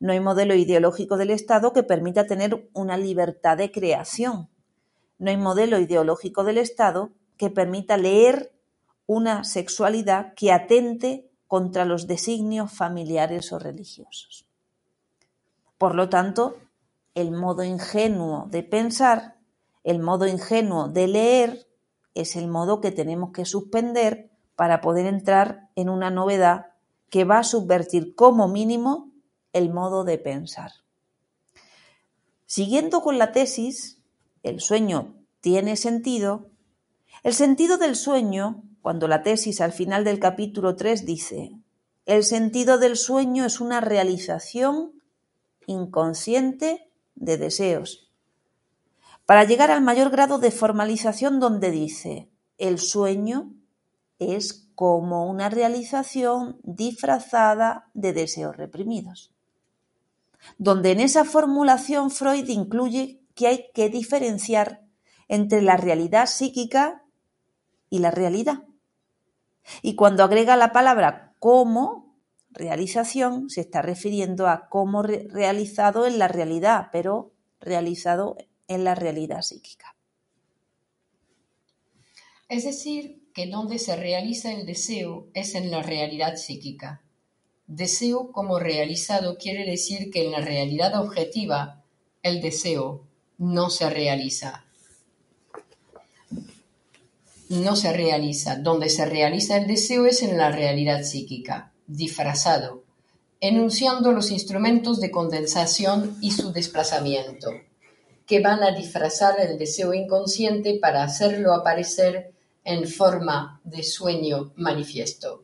No 0.00 0.12
hay 0.12 0.20
modelo 0.20 0.54
ideológico 0.54 1.16
del 1.16 1.30
Estado 1.30 1.72
que 1.72 1.82
permita 1.82 2.26
tener 2.26 2.68
una 2.72 2.96
libertad 2.96 3.56
de 3.56 3.70
creación. 3.70 4.48
No 5.18 5.30
hay 5.30 5.36
modelo 5.36 5.78
ideológico 5.78 6.44
del 6.44 6.58
Estado 6.58 7.12
que 7.36 7.50
permita 7.50 7.96
leer 7.96 8.52
una 9.06 9.44
sexualidad 9.44 10.34
que 10.34 10.52
atente 10.52 11.30
contra 11.46 11.84
los 11.84 12.06
designios 12.06 12.72
familiares 12.72 13.52
o 13.52 13.58
religiosos. 13.58 14.43
Por 15.84 15.96
lo 15.96 16.08
tanto, 16.08 16.56
el 17.14 17.30
modo 17.30 17.62
ingenuo 17.62 18.48
de 18.50 18.62
pensar, 18.62 19.36
el 19.82 19.98
modo 19.98 20.26
ingenuo 20.26 20.88
de 20.88 21.08
leer, 21.08 21.68
es 22.14 22.36
el 22.36 22.48
modo 22.48 22.80
que 22.80 22.90
tenemos 22.90 23.32
que 23.32 23.44
suspender 23.44 24.30
para 24.56 24.80
poder 24.80 25.04
entrar 25.04 25.68
en 25.74 25.90
una 25.90 26.08
novedad 26.08 26.68
que 27.10 27.24
va 27.24 27.40
a 27.40 27.44
subvertir 27.44 28.14
como 28.14 28.48
mínimo 28.48 29.12
el 29.52 29.74
modo 29.74 30.04
de 30.04 30.16
pensar. 30.16 30.70
Siguiendo 32.46 33.02
con 33.02 33.18
la 33.18 33.32
tesis, 33.32 34.00
el 34.42 34.60
sueño 34.60 35.12
tiene 35.42 35.76
sentido, 35.76 36.46
el 37.22 37.34
sentido 37.34 37.76
del 37.76 37.94
sueño, 37.94 38.62
cuando 38.80 39.06
la 39.06 39.22
tesis 39.22 39.60
al 39.60 39.72
final 39.72 40.02
del 40.02 40.18
capítulo 40.18 40.76
3 40.76 41.04
dice, 41.04 41.58
el 42.06 42.24
sentido 42.24 42.78
del 42.78 42.96
sueño 42.96 43.44
es 43.44 43.60
una 43.60 43.82
realización 43.82 44.93
inconsciente 45.66 46.90
de 47.14 47.36
deseos, 47.36 48.10
para 49.26 49.44
llegar 49.44 49.70
al 49.70 49.82
mayor 49.82 50.10
grado 50.10 50.38
de 50.38 50.50
formalización 50.50 51.40
donde 51.40 51.70
dice, 51.70 52.28
el 52.58 52.78
sueño 52.78 53.54
es 54.18 54.68
como 54.74 55.30
una 55.30 55.48
realización 55.48 56.58
disfrazada 56.62 57.88
de 57.94 58.12
deseos 58.12 58.56
reprimidos. 58.56 59.32
Donde 60.58 60.92
en 60.92 61.00
esa 61.00 61.24
formulación 61.24 62.10
Freud 62.10 62.48
incluye 62.48 63.22
que 63.34 63.46
hay 63.46 63.70
que 63.72 63.88
diferenciar 63.88 64.82
entre 65.28 65.62
la 65.62 65.76
realidad 65.78 66.26
psíquica 66.26 67.02
y 67.88 68.00
la 68.00 68.10
realidad. 68.10 68.64
Y 69.80 69.94
cuando 69.94 70.22
agrega 70.22 70.56
la 70.56 70.72
palabra 70.72 71.32
como 71.38 72.03
realización, 72.54 73.50
se 73.50 73.60
está 73.60 73.82
refiriendo 73.82 74.48
a 74.48 74.68
cómo 74.68 75.02
realizado 75.02 76.06
en 76.06 76.18
la 76.18 76.28
realidad, 76.28 76.88
pero 76.92 77.32
realizado 77.60 78.36
en 78.68 78.84
la 78.84 78.94
realidad 78.94 79.42
psíquica. 79.42 79.96
Es 82.48 82.64
decir, 82.64 83.24
que 83.34 83.48
donde 83.48 83.78
se 83.78 83.96
realiza 83.96 84.52
el 84.52 84.64
deseo 84.64 85.28
es 85.34 85.54
en 85.54 85.70
la 85.70 85.82
realidad 85.82 86.36
psíquica. 86.36 87.02
Deseo 87.66 88.30
como 88.30 88.60
realizado 88.60 89.36
quiere 89.38 89.68
decir 89.68 90.10
que 90.10 90.24
en 90.24 90.32
la 90.32 90.40
realidad 90.40 91.00
objetiva 91.00 91.82
el 92.22 92.40
deseo 92.40 93.06
no 93.38 93.70
se 93.70 93.90
realiza. 93.90 94.64
No 97.48 97.74
se 97.74 97.92
realiza. 97.92 98.56
Donde 98.56 98.88
se 98.88 99.04
realiza 99.04 99.56
el 99.56 99.66
deseo 99.66 100.06
es 100.06 100.22
en 100.22 100.36
la 100.36 100.50
realidad 100.50 101.02
psíquica, 101.02 101.73
disfrazado, 101.86 102.84
enunciando 103.40 104.12
los 104.12 104.30
instrumentos 104.30 105.00
de 105.00 105.10
condensación 105.10 106.16
y 106.20 106.30
su 106.30 106.52
desplazamiento, 106.52 107.50
que 108.26 108.40
van 108.40 108.62
a 108.62 108.72
disfrazar 108.72 109.38
el 109.40 109.58
deseo 109.58 109.92
inconsciente 109.92 110.78
para 110.80 111.02
hacerlo 111.02 111.52
aparecer 111.52 112.32
en 112.64 112.88
forma 112.88 113.60
de 113.64 113.82
sueño 113.82 114.52
manifiesto. 114.56 115.42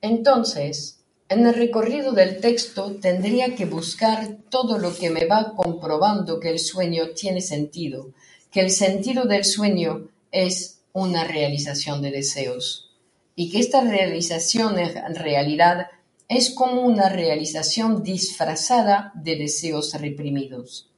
Entonces, 0.00 1.00
en 1.28 1.44
el 1.44 1.54
recorrido 1.54 2.12
del 2.12 2.40
texto 2.40 2.94
tendría 3.00 3.56
que 3.56 3.64
buscar 3.64 4.36
todo 4.48 4.78
lo 4.78 4.94
que 4.94 5.10
me 5.10 5.26
va 5.26 5.54
comprobando 5.56 6.38
que 6.38 6.50
el 6.50 6.60
sueño 6.60 7.08
tiene 7.16 7.40
sentido, 7.40 8.12
que 8.52 8.60
el 8.60 8.70
sentido 8.70 9.24
del 9.24 9.44
sueño 9.44 10.08
es 10.30 10.78
una 10.92 11.24
realización 11.24 12.00
de 12.00 12.12
deseos 12.12 12.85
y 13.36 13.50
que 13.50 13.60
esta 13.60 13.82
realización 13.82 14.78
en 14.78 15.14
realidad 15.14 15.88
es 16.26 16.50
como 16.50 16.80
una 16.80 17.10
realización 17.10 18.02
disfrazada 18.02 19.12
de 19.14 19.36
deseos 19.36 19.92
reprimidos. 20.00 20.90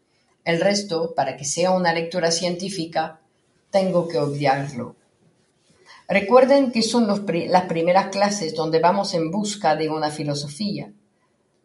El 0.44 0.61
resto, 0.61 1.14
para 1.14 1.37
que 1.37 1.44
sea 1.44 1.72
una 1.72 1.92
lectura 1.92 2.31
científica, 2.31 3.20
tengo 3.70 4.09
que 4.09 4.18
obviarlo. 4.18 4.96
Recuerden 6.09 6.72
que 6.72 6.83
son 6.83 7.07
las 7.07 7.64
primeras 7.64 8.09
clases 8.09 8.55
donde 8.55 8.79
vamos 8.79 9.12
en 9.12 9.31
busca 9.31 9.77
de 9.77 9.90
una 9.90 10.11
filosofía. 10.11 10.90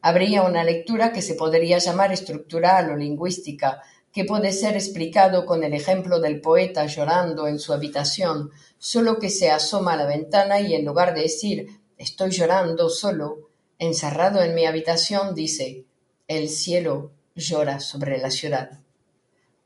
Habría 0.02 0.42
una 0.42 0.66
lectura 0.66 1.14
que 1.14 1.22
se 1.22 1.36
podría 1.36 1.78
llamar 1.78 2.12
estructural 2.12 2.90
o 2.90 2.98
lingüística, 2.98 3.82
que 4.14 4.26
puede 4.26 4.52
ser 4.52 4.76
explicado 4.76 5.46
con 5.46 5.64
el 5.64 5.74
ejemplo 5.74 6.20
del 6.20 6.40
poeta 6.40 6.86
llorando 6.86 7.48
en 7.48 7.58
su 7.58 7.74
habitación, 7.74 8.52
solo 8.78 9.18
que 9.18 9.32
se 9.32 9.50
asoma 9.50 9.94
a 9.94 9.98
la 9.98 10.06
ventana 10.06 10.62
y 10.62 10.76
en 10.76 10.86
lugar 10.86 11.16
de 11.16 11.24
decir 11.24 11.82
estoy 11.98 12.30
llorando 12.30 12.90
solo, 12.90 13.50
encerrado 13.80 14.44
en 14.44 14.54
mi 14.54 14.66
habitación, 14.66 15.34
dice 15.34 15.86
el 16.28 16.48
cielo 16.48 17.12
llora 17.36 17.80
sobre 17.80 18.20
la 18.20 18.30
ciudad. 18.30 18.80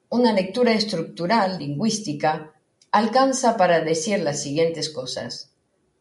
Una 0.10 0.32
lectura 0.32 0.72
estructural, 0.72 1.60
lingüística, 1.60 2.54
alcanza 2.92 3.58
para 3.58 3.82
decir 3.82 4.20
las 4.20 4.42
siguientes 4.42 4.90
cosas, 4.90 5.52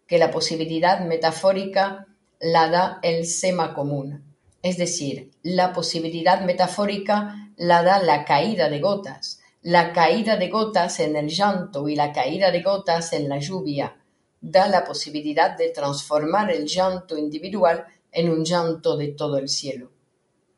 que 0.07 0.19
la 0.19 0.31
posibilidad 0.31 1.01
metafórica 1.05 2.07
la 2.39 2.69
da 2.69 3.01
el 3.03 3.27
sema 3.27 3.75
común, 3.75 4.23
es 4.63 4.79
decir, 4.79 5.33
la 5.43 5.73
posibilidad 5.73 6.43
metafórica 6.43 7.46
la 7.57 7.83
da 7.83 8.03
la 8.03 8.25
caída 8.25 8.69
de 8.69 8.81
gotas, 8.81 9.41
la 9.63 9.93
caída 9.93 10.37
de 10.37 10.49
gotas 10.49 11.01
en 11.01 11.17
el 11.17 11.29
llanto 11.29 11.89
y 11.89 11.97
la 11.97 12.13
caída 12.13 12.51
de 12.51 12.63
gotas 12.63 13.13
en 13.13 13.29
la 13.29 13.39
lluvia, 13.39 13.97
da 14.41 14.69
la 14.69 14.85
posibilidad 14.85 15.57
de 15.57 15.71
transformar 15.71 16.51
el 16.51 16.67
llanto 16.67 17.19
individual 17.19 17.85
en 18.13 18.31
un 18.31 18.45
llanto 18.45 18.97
de 18.97 19.09
todo 19.09 19.39
el 19.39 19.49
cielo. 19.49 19.91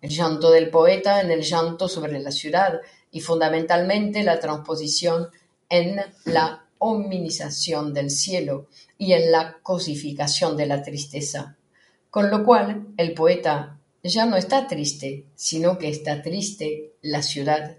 El 0.00 0.10
llanto 0.10 0.50
del 0.50 0.70
poeta 0.70 1.20
en 1.20 1.30
el 1.30 1.42
llanto 1.42 1.88
sobre 1.88 2.20
la 2.20 2.30
ciudad 2.30 2.80
y 3.10 3.20
fundamentalmente 3.20 4.22
la 4.22 4.38
transposición 4.38 5.28
en 5.68 6.00
la 6.24 6.66
hominización 6.78 7.92
del 7.92 8.10
cielo 8.10 8.68
y 8.96 9.12
en 9.12 9.32
la 9.32 9.58
cosificación 9.62 10.56
de 10.56 10.66
la 10.66 10.82
tristeza. 10.82 11.56
Con 12.10 12.30
lo 12.30 12.44
cual, 12.44 12.88
el 12.96 13.14
poeta 13.14 13.77
ya 14.08 14.26
no 14.26 14.36
está 14.36 14.66
triste, 14.66 15.26
sino 15.34 15.78
que 15.78 15.88
está 15.88 16.22
triste 16.22 16.94
la 17.02 17.22
ciudad. 17.22 17.78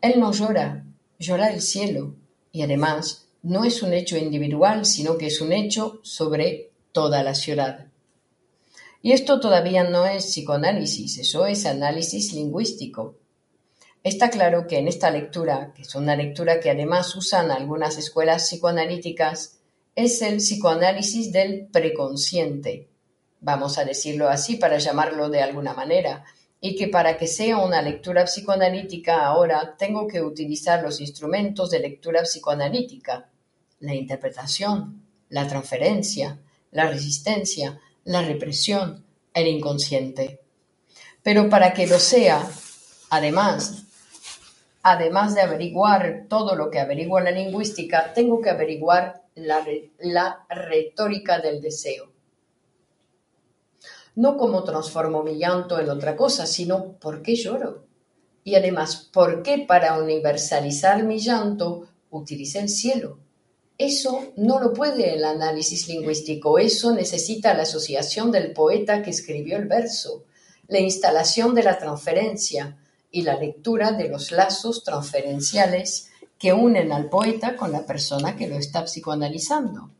Él 0.00 0.20
no 0.20 0.32
llora, 0.32 0.84
llora 1.18 1.50
el 1.50 1.62
cielo, 1.62 2.14
y 2.52 2.62
además 2.62 3.28
no 3.42 3.64
es 3.64 3.82
un 3.82 3.92
hecho 3.92 4.16
individual, 4.16 4.84
sino 4.84 5.16
que 5.16 5.26
es 5.26 5.40
un 5.40 5.52
hecho 5.52 6.00
sobre 6.02 6.70
toda 6.92 7.22
la 7.22 7.34
ciudad. 7.34 7.86
Y 9.02 9.12
esto 9.12 9.40
todavía 9.40 9.84
no 9.84 10.06
es 10.06 10.24
psicoanálisis, 10.26 11.18
eso 11.18 11.46
es 11.46 11.64
análisis 11.64 12.32
lingüístico. 12.32 13.16
Está 14.02 14.30
claro 14.30 14.66
que 14.66 14.78
en 14.78 14.88
esta 14.88 15.10
lectura, 15.10 15.72
que 15.74 15.82
es 15.82 15.94
una 15.94 16.16
lectura 16.16 16.60
que 16.60 16.70
además 16.70 17.14
usan 17.14 17.50
algunas 17.50 17.98
escuelas 17.98 18.48
psicoanalíticas, 18.48 19.58
es 19.94 20.22
el 20.22 20.36
psicoanálisis 20.36 21.32
del 21.32 21.68
preconsciente, 21.68 22.88
vamos 23.46 23.78
a 23.78 23.84
decirlo 23.84 24.28
así 24.28 24.56
para 24.56 24.78
llamarlo 24.78 25.28
de 25.28 25.40
alguna 25.40 25.72
manera, 25.72 26.24
y 26.60 26.74
que 26.74 26.88
para 26.88 27.16
que 27.16 27.28
sea 27.28 27.58
una 27.58 27.80
lectura 27.80 28.24
psicoanalítica 28.24 29.24
ahora 29.24 29.76
tengo 29.78 30.08
que 30.08 30.20
utilizar 30.20 30.82
los 30.82 31.00
instrumentos 31.00 31.70
de 31.70 31.78
lectura 31.78 32.22
psicoanalítica, 32.22 33.28
la 33.78 33.94
interpretación, 33.94 35.00
la 35.28 35.46
transferencia, 35.46 36.40
la 36.72 36.90
resistencia, 36.90 37.78
la 38.02 38.22
represión, 38.22 39.04
el 39.32 39.46
inconsciente. 39.46 40.40
Pero 41.22 41.48
para 41.48 41.72
que 41.72 41.86
lo 41.86 42.00
sea, 42.00 42.44
además, 43.10 43.84
además 44.82 45.36
de 45.36 45.42
averiguar 45.42 46.24
todo 46.28 46.56
lo 46.56 46.68
que 46.68 46.80
averigua 46.80 47.20
la 47.20 47.30
lingüística, 47.30 48.12
tengo 48.12 48.42
que 48.42 48.50
averiguar 48.50 49.22
la, 49.36 49.64
la 50.00 50.44
retórica 50.48 51.38
del 51.38 51.62
deseo. 51.62 52.15
No 54.16 54.36
como 54.36 54.64
transformo 54.64 55.22
mi 55.22 55.38
llanto 55.38 55.78
en 55.78 55.88
otra 55.88 56.16
cosa, 56.16 56.46
sino 56.46 56.92
por 56.98 57.22
qué 57.22 57.36
lloro. 57.36 57.84
Y 58.42 58.54
además, 58.54 59.08
¿por 59.12 59.42
qué 59.42 59.64
para 59.66 59.98
universalizar 59.98 61.04
mi 61.04 61.18
llanto 61.18 61.88
utilicé 62.10 62.60
el 62.60 62.68
cielo? 62.68 63.18
Eso 63.78 64.32
no 64.36 64.58
lo 64.58 64.72
puede 64.72 65.14
el 65.14 65.24
análisis 65.24 65.86
lingüístico, 65.86 66.58
eso 66.58 66.94
necesita 66.94 67.52
la 67.52 67.64
asociación 67.64 68.32
del 68.32 68.52
poeta 68.52 69.02
que 69.02 69.10
escribió 69.10 69.58
el 69.58 69.66
verso, 69.66 70.24
la 70.68 70.80
instalación 70.80 71.54
de 71.54 71.62
la 71.62 71.78
transferencia 71.78 72.78
y 73.10 73.22
la 73.22 73.38
lectura 73.38 73.92
de 73.92 74.08
los 74.08 74.32
lazos 74.32 74.82
transferenciales 74.82 76.10
que 76.38 76.54
unen 76.54 76.90
al 76.90 77.10
poeta 77.10 77.56
con 77.56 77.70
la 77.70 77.84
persona 77.84 78.34
que 78.36 78.48
lo 78.48 78.56
está 78.56 78.84
psicoanalizando. 78.84 79.90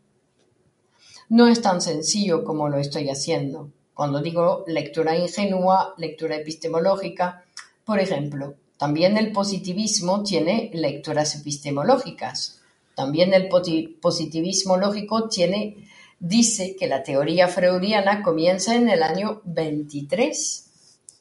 No 1.29 1.49
es 1.49 1.61
tan 1.61 1.81
sencillo 1.81 2.45
como 2.45 2.69
lo 2.69 2.79
estoy 2.79 3.11
haciendo. 3.11 3.73
Cuando 3.97 4.21
digo 4.21 4.63
lectura 4.67 5.17
ingenua, 5.17 5.95
lectura 5.97 6.37
epistemológica, 6.37 7.47
por 7.83 7.99
ejemplo, 7.99 8.55
también 8.77 9.17
el 9.17 9.33
positivismo 9.33 10.23
tiene 10.23 10.71
lecturas 10.75 11.35
epistemológicas. 11.35 12.61
También 12.95 13.33
el 13.33 13.49
positivismo 13.49 14.77
lógico 14.77 15.31
tiene, 15.31 15.89
dice 16.21 16.77
que 16.77 16.89
la 16.89 17.03
teoría 17.03 17.49
freudiana 17.49 18.23
comienza 18.23 18.75
en 18.75 18.91
el 18.91 19.03
año 19.03 19.41
23. 19.45 20.67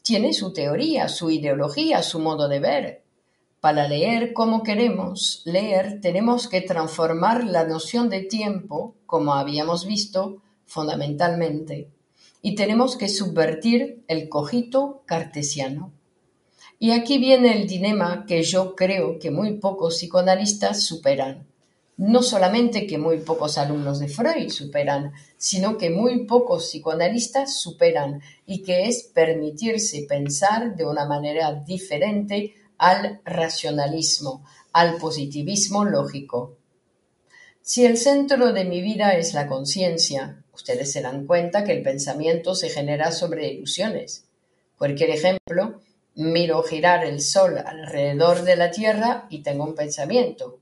Tiene 0.01 0.33
su 0.33 0.51
teoría, 0.51 1.07
su 1.07 1.31
ideología, 1.31 2.03
su 2.03 2.19
modo 2.19 2.49
de 2.49 2.59
ver. 2.59 3.03
Para 3.61 3.88
leer 3.88 4.33
como 4.33 4.63
queremos 4.63 5.43
leer, 5.45 6.01
tenemos 6.01 6.49
que 6.49 6.59
transformar 6.59 7.45
la 7.45 7.63
noción 7.63 8.09
de 8.09 8.23
tiempo, 8.23 8.95
como 9.05 9.33
habíamos 9.33 9.85
visto, 9.85 10.41
fundamentalmente. 10.65 11.94
Y 12.45 12.53
tenemos 12.53 12.95
que 12.95 13.10
subvertir 13.10 14.03
el 14.08 14.29
cogito 14.29 15.01
cartesiano. 15.05 15.91
Y 16.77 16.91
aquí 16.91 17.17
viene 17.17 17.60
el 17.60 17.67
dilema 17.67 18.25
que 18.27 18.43
yo 18.43 18.75
creo 18.75 19.17
que 19.17 19.31
muy 19.31 19.53
pocos 19.58 19.95
psicoanalistas 19.97 20.84
superan 20.84 21.47
no 21.97 22.21
solamente 22.21 22.88
que 22.88 22.97
muy 22.97 23.19
pocos 23.19 23.58
alumnos 23.58 23.99
de 23.99 24.10
Freud 24.10 24.49
superan, 24.49 25.13
sino 25.38 25.77
que 25.77 25.89
muy 25.89 26.25
pocos 26.25 26.65
psicoanalistas 26.65 27.58
superan 27.60 28.21
y 28.45 28.63
que 28.63 28.88
es 28.88 29.03
permitirse 29.03 30.05
pensar 30.08 30.75
de 30.75 30.86
una 30.86 31.05
manera 31.05 31.53
diferente 31.53 32.53
al 32.77 33.21
racionalismo, 33.23 34.43
al 34.73 34.97
positivismo 34.97 35.86
lógico. 35.86 36.58
Si 37.62 37.86
el 37.86 37.97
centro 37.97 38.51
de 38.51 38.65
mi 38.65 38.81
vida 38.81 39.12
es 39.13 39.34
la 39.34 39.47
conciencia, 39.47 40.43
ustedes 40.55 40.91
se 40.91 41.01
dan 41.01 41.25
cuenta 41.27 41.63
que 41.63 41.73
el 41.73 41.83
pensamiento 41.83 42.55
se 42.55 42.69
genera 42.69 43.11
sobre 43.11 43.47
ilusiones. 43.47 44.25
Cualquier 44.77 45.11
ejemplo, 45.11 45.81
miro 46.15 46.63
girar 46.63 47.05
el 47.05 47.21
sol 47.21 47.57
alrededor 47.57 48.43
de 48.43 48.55
la 48.55 48.71
Tierra 48.71 49.27
y 49.29 49.43
tengo 49.43 49.63
un 49.63 49.75
pensamiento 49.75 50.61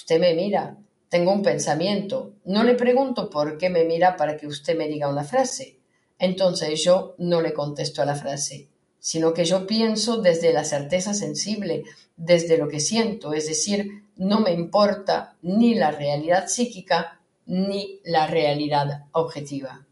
Usted 0.00 0.18
me 0.18 0.34
mira, 0.34 0.78
tengo 1.10 1.30
un 1.30 1.42
pensamiento. 1.42 2.32
No 2.44 2.64
le 2.64 2.74
pregunto 2.74 3.28
por 3.28 3.58
qué 3.58 3.68
me 3.68 3.84
mira 3.84 4.16
para 4.16 4.36
que 4.36 4.46
usted 4.46 4.76
me 4.76 4.88
diga 4.88 5.08
una 5.08 5.24
frase. 5.24 5.78
Entonces 6.18 6.82
yo 6.82 7.14
no 7.18 7.42
le 7.42 7.52
contesto 7.52 8.00
a 8.00 8.06
la 8.06 8.14
frase, 8.14 8.68
sino 8.98 9.34
que 9.34 9.44
yo 9.44 9.66
pienso 9.66 10.22
desde 10.22 10.54
la 10.54 10.64
certeza 10.64 11.12
sensible, 11.12 11.84
desde 12.16 12.56
lo 12.56 12.68
que 12.68 12.80
siento, 12.80 13.34
es 13.34 13.46
decir, 13.46 14.04
no 14.16 14.40
me 14.40 14.52
importa 14.52 15.36
ni 15.42 15.74
la 15.74 15.90
realidad 15.90 16.46
psíquica 16.48 17.19
ni 17.50 18.00
la 18.04 18.28
realidad 18.28 19.06
objetiva. 19.10 19.84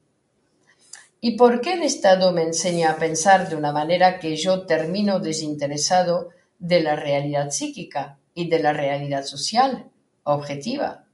¿Y 1.21 1.37
por 1.37 1.61
qué 1.61 1.73
el 1.73 1.83
Estado 1.83 2.31
me 2.31 2.43
enseña 2.43 2.93
a 2.93 2.97
pensar 2.97 3.49
de 3.49 3.57
una 3.57 3.73
manera 3.73 4.21
que 4.21 4.37
yo 4.37 4.65
termino 4.65 5.19
desinteresado 5.19 6.29
de 6.61 6.81
la 6.81 6.95
realidad 6.95 7.51
psíquica 7.51 8.19
y 8.33 8.49
de 8.49 8.61
la 8.61 8.73
realidad 8.73 9.25
social? 9.25 9.91
objetiva. 10.23 11.07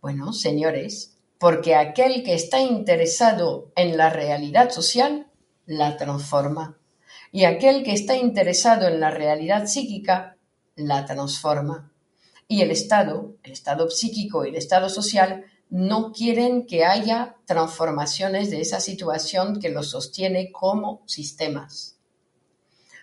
Bueno, 0.00 0.32
señores, 0.32 1.16
porque 1.38 1.74
aquel 1.74 2.24
que 2.24 2.34
está 2.34 2.60
interesado 2.60 3.70
en 3.76 3.96
la 3.96 4.10
realidad 4.10 4.70
social 4.70 5.26
la 5.66 5.96
transforma 5.96 6.78
y 7.30 7.44
aquel 7.44 7.84
que 7.84 7.92
está 7.92 8.16
interesado 8.16 8.88
en 8.88 9.00
la 9.00 9.10
realidad 9.10 9.66
psíquica 9.66 10.36
la 10.76 11.04
transforma. 11.04 11.92
Y 12.48 12.62
el 12.62 12.70
Estado, 12.70 13.34
el 13.42 13.52
Estado 13.52 13.90
psíquico 13.90 14.44
y 14.44 14.48
el 14.50 14.56
Estado 14.56 14.88
social 14.88 15.44
no 15.70 16.12
quieren 16.12 16.66
que 16.66 16.84
haya 16.84 17.36
transformaciones 17.46 18.50
de 18.50 18.60
esa 18.60 18.80
situación 18.80 19.60
que 19.60 19.70
los 19.70 19.90
sostiene 19.90 20.52
como 20.52 21.02
sistemas. 21.06 21.96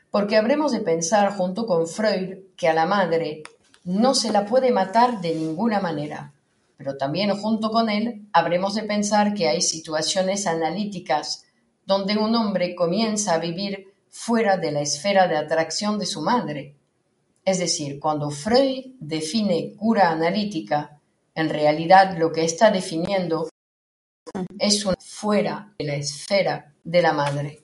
Porque 0.10 0.38
habremos 0.38 0.71
de 0.71 0.82
pensar 0.82 1.36
junto 1.36 1.65
con 1.65 1.88
Freud 1.88 2.38
que 2.56 2.67
a 2.67 2.74
la 2.74 2.86
madre 2.86 3.43
no 3.84 4.13
se 4.13 4.32
la 4.32 4.45
puede 4.45 4.71
matar 4.71 5.21
de 5.21 5.36
ninguna 5.36 5.80
manera. 5.80 6.34
Pero 6.78 6.97
también 6.97 7.36
junto 7.38 7.71
con 7.71 7.89
él 7.89 8.28
habremos 8.34 8.76
de 8.76 8.84
pensar 8.84 9.34
que 9.34 9.47
hay 9.47 9.62
situaciones 9.62 10.47
analíticas 10.47 11.45
donde 11.86 12.17
un 12.17 12.36
hombre 12.36 12.76
comienza 12.76 13.34
a 13.34 13.39
vivir 13.39 13.93
fuera 14.10 14.58
de 14.58 14.71
la 14.71 14.82
esfera 14.82 15.28
de 15.28 15.38
atracción 15.38 15.97
de 15.97 16.06
su 16.06 16.21
madre. 16.21 16.76
Es 17.43 17.60
decir, 17.60 18.00
cuando 18.00 18.30
Freud 18.30 18.95
define 19.00 19.74
cura 19.76 20.12
analítica, 20.12 21.00
en 21.41 21.49
realidad 21.49 22.17
lo 22.17 22.32
que 22.32 22.45
está 22.45 22.71
definiendo 22.71 23.49
es 24.60 24.86
una 24.86 24.95
fuera 24.99 25.73
de 25.77 25.86
la 25.86 25.95
esfera 25.95 26.73
de 26.84 27.01
la 27.01 27.13
madre, 27.13 27.63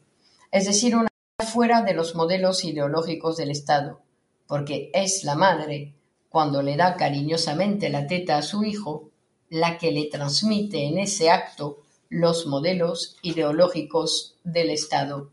es 0.52 0.66
decir, 0.66 0.96
una 0.96 1.08
fuera 1.46 1.82
de 1.82 1.94
los 1.94 2.16
modelos 2.16 2.64
ideológicos 2.66 3.38
del 3.38 3.52
Estado, 3.52 4.02
porque 4.48 4.90
es 4.94 5.24
la 5.24 5.36
madre 5.36 5.94
cuando 6.30 6.62
le 6.62 6.76
da 6.76 6.96
cariñosamente 6.96 7.90
la 7.90 8.08
teta 8.08 8.38
a 8.38 8.42
su 8.42 8.64
hijo, 8.64 9.12
la 9.50 9.78
que 9.78 9.92
le 9.92 10.06
transmite 10.06 10.86
en 10.86 10.98
ese 10.98 11.30
acto 11.30 11.84
los 12.10 12.48
modelos 12.48 13.18
ideológicos 13.22 14.36
del 14.44 14.72
Estado. 14.72 15.32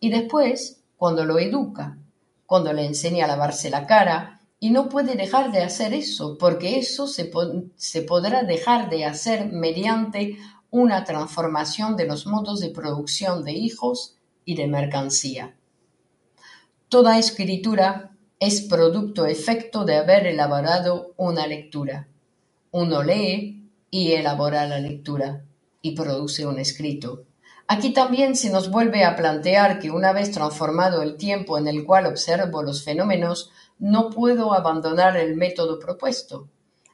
Y 0.00 0.10
después, 0.10 0.80
cuando 0.96 1.24
lo 1.24 1.38
educa, 1.38 1.98
cuando 2.46 2.72
le 2.72 2.84
enseña 2.84 3.24
a 3.24 3.28
lavarse 3.28 3.70
la 3.70 3.86
cara, 3.86 4.37
y 4.60 4.70
no 4.70 4.88
puede 4.88 5.16
dejar 5.16 5.52
de 5.52 5.62
hacer 5.62 5.94
eso, 5.94 6.38
porque 6.38 6.78
eso 6.78 7.06
se, 7.06 7.30
se 7.76 8.02
podrá 8.02 8.44
dejar 8.44 8.90
de 8.90 9.04
hacer 9.06 9.52
mediante 9.52 10.38
una 10.70 11.04
transformación 11.04 11.96
de 11.96 12.06
los 12.06 12.26
modos 12.26 12.60
de 12.60 12.70
producción 12.70 13.44
de 13.44 13.52
hijos 13.52 14.16
y 14.44 14.56
de 14.56 14.66
mercancía. 14.68 15.56
Toda 16.88 17.18
escritura 17.18 18.16
es 18.40 18.62
producto 18.62 19.26
efecto 19.26 19.84
de 19.84 19.96
haber 19.96 20.26
elaborado 20.28 21.14
una 21.18 21.46
lectura. 21.48 22.08
Uno 22.72 23.02
lee 23.04 23.70
y 23.90 24.12
elabora 24.12 24.66
la 24.68 24.80
lectura 24.80 25.44
y 25.82 25.92
produce 25.96 26.46
un 26.46 26.60
escrito. 26.60 27.26
Aquí 27.70 27.92
también 27.92 28.34
se 28.34 28.48
nos 28.48 28.70
vuelve 28.70 29.04
a 29.04 29.14
plantear 29.14 29.78
que 29.78 29.90
una 29.90 30.14
vez 30.14 30.30
transformado 30.30 31.02
el 31.02 31.18
tiempo 31.18 31.58
en 31.58 31.68
el 31.68 31.84
cual 31.84 32.06
observo 32.06 32.62
los 32.62 32.82
fenómenos, 32.82 33.50
no 33.78 34.08
puedo 34.08 34.54
abandonar 34.54 35.18
el 35.18 35.36
método 35.36 35.78
propuesto. 35.78 36.48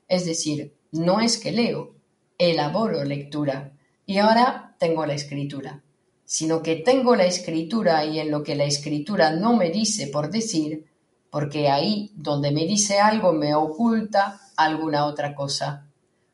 Es 0.08 0.26
decir, 0.26 0.74
no 0.90 1.20
es 1.20 1.38
que 1.38 1.52
leo, 1.52 1.94
elaboro 2.38 3.04
lectura 3.04 3.72
y 4.04 4.18
ahora 4.18 4.74
tengo 4.80 5.06
la 5.06 5.14
escritura, 5.14 5.84
sino 6.24 6.60
que 6.60 6.74
tengo 6.74 7.14
la 7.14 7.26
escritura 7.26 8.04
y 8.04 8.18
en 8.18 8.32
lo 8.32 8.42
que 8.42 8.56
la 8.56 8.64
escritura 8.64 9.30
no 9.30 9.56
me 9.56 9.70
dice 9.70 10.08
por 10.08 10.28
decir, 10.28 10.86
porque 11.30 11.68
ahí 11.68 12.10
donde 12.16 12.50
me 12.50 12.66
dice 12.66 12.98
algo 12.98 13.32
me 13.32 13.54
oculta 13.54 14.40
alguna 14.56 15.06
otra 15.06 15.36
cosa. 15.36 15.86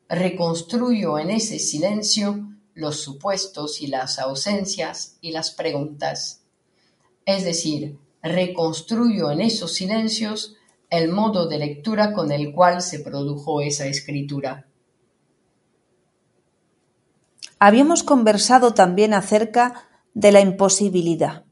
Reconstruyo 0.09 1.19
en 1.19 1.29
ese 1.29 1.59
silencio 1.59 2.51
los 2.81 3.01
supuestos 3.01 3.81
y 3.81 3.87
las 3.87 4.19
ausencias 4.19 5.19
y 5.21 5.33
las 5.33 5.51
preguntas. 5.51 6.43
Es 7.27 7.45
decir, 7.45 7.99
reconstruyo 8.23 9.31
en 9.31 9.43
esos 9.43 9.75
silencios 9.75 10.57
el 10.89 11.13
modo 11.13 11.47
de 11.47 11.59
lectura 11.59 12.13
con 12.13 12.33
el 12.33 12.53
cual 12.53 12.83
se 12.83 12.99
produjo 12.99 13.61
esa 13.61 13.87
escritura. 13.87 14.67
Habíamos 17.59 18.03
conversado 18.03 18.75
también 18.75 19.15
acerca 19.15 19.89
de 20.15 20.33
la 20.33 20.41
imposibilidad, 20.41 21.45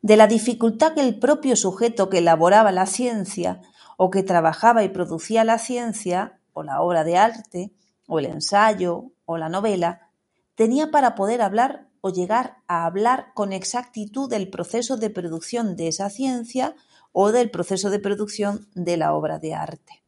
de 0.00 0.16
la 0.16 0.26
dificultad 0.26 0.94
que 0.94 1.02
el 1.02 1.18
propio 1.18 1.54
sujeto 1.54 2.08
que 2.08 2.18
elaboraba 2.18 2.72
la 2.72 2.86
ciencia 2.86 3.60
o 3.98 4.10
que 4.10 4.22
trabajaba 4.22 4.82
y 4.82 4.88
producía 4.88 5.44
la 5.44 5.58
ciencia 5.58 6.40
o 6.54 6.62
la 6.62 6.80
obra 6.80 7.04
de 7.04 7.18
arte 7.18 7.72
o 8.08 8.18
el 8.18 8.26
ensayo 8.26 9.12
o 9.26 9.36
la 9.38 9.48
novela 9.48 10.11
tenía 10.54 10.90
para 10.90 11.14
poder 11.14 11.42
hablar 11.42 11.88
o 12.00 12.10
llegar 12.10 12.58
a 12.66 12.84
hablar 12.84 13.32
con 13.34 13.52
exactitud 13.52 14.28
del 14.28 14.50
proceso 14.50 14.96
de 14.96 15.10
producción 15.10 15.76
de 15.76 15.88
esa 15.88 16.10
ciencia 16.10 16.74
o 17.12 17.30
del 17.30 17.50
proceso 17.50 17.90
de 17.90 17.98
producción 17.98 18.68
de 18.74 18.96
la 18.96 19.14
obra 19.14 19.38
de 19.38 19.54
arte. 19.54 20.02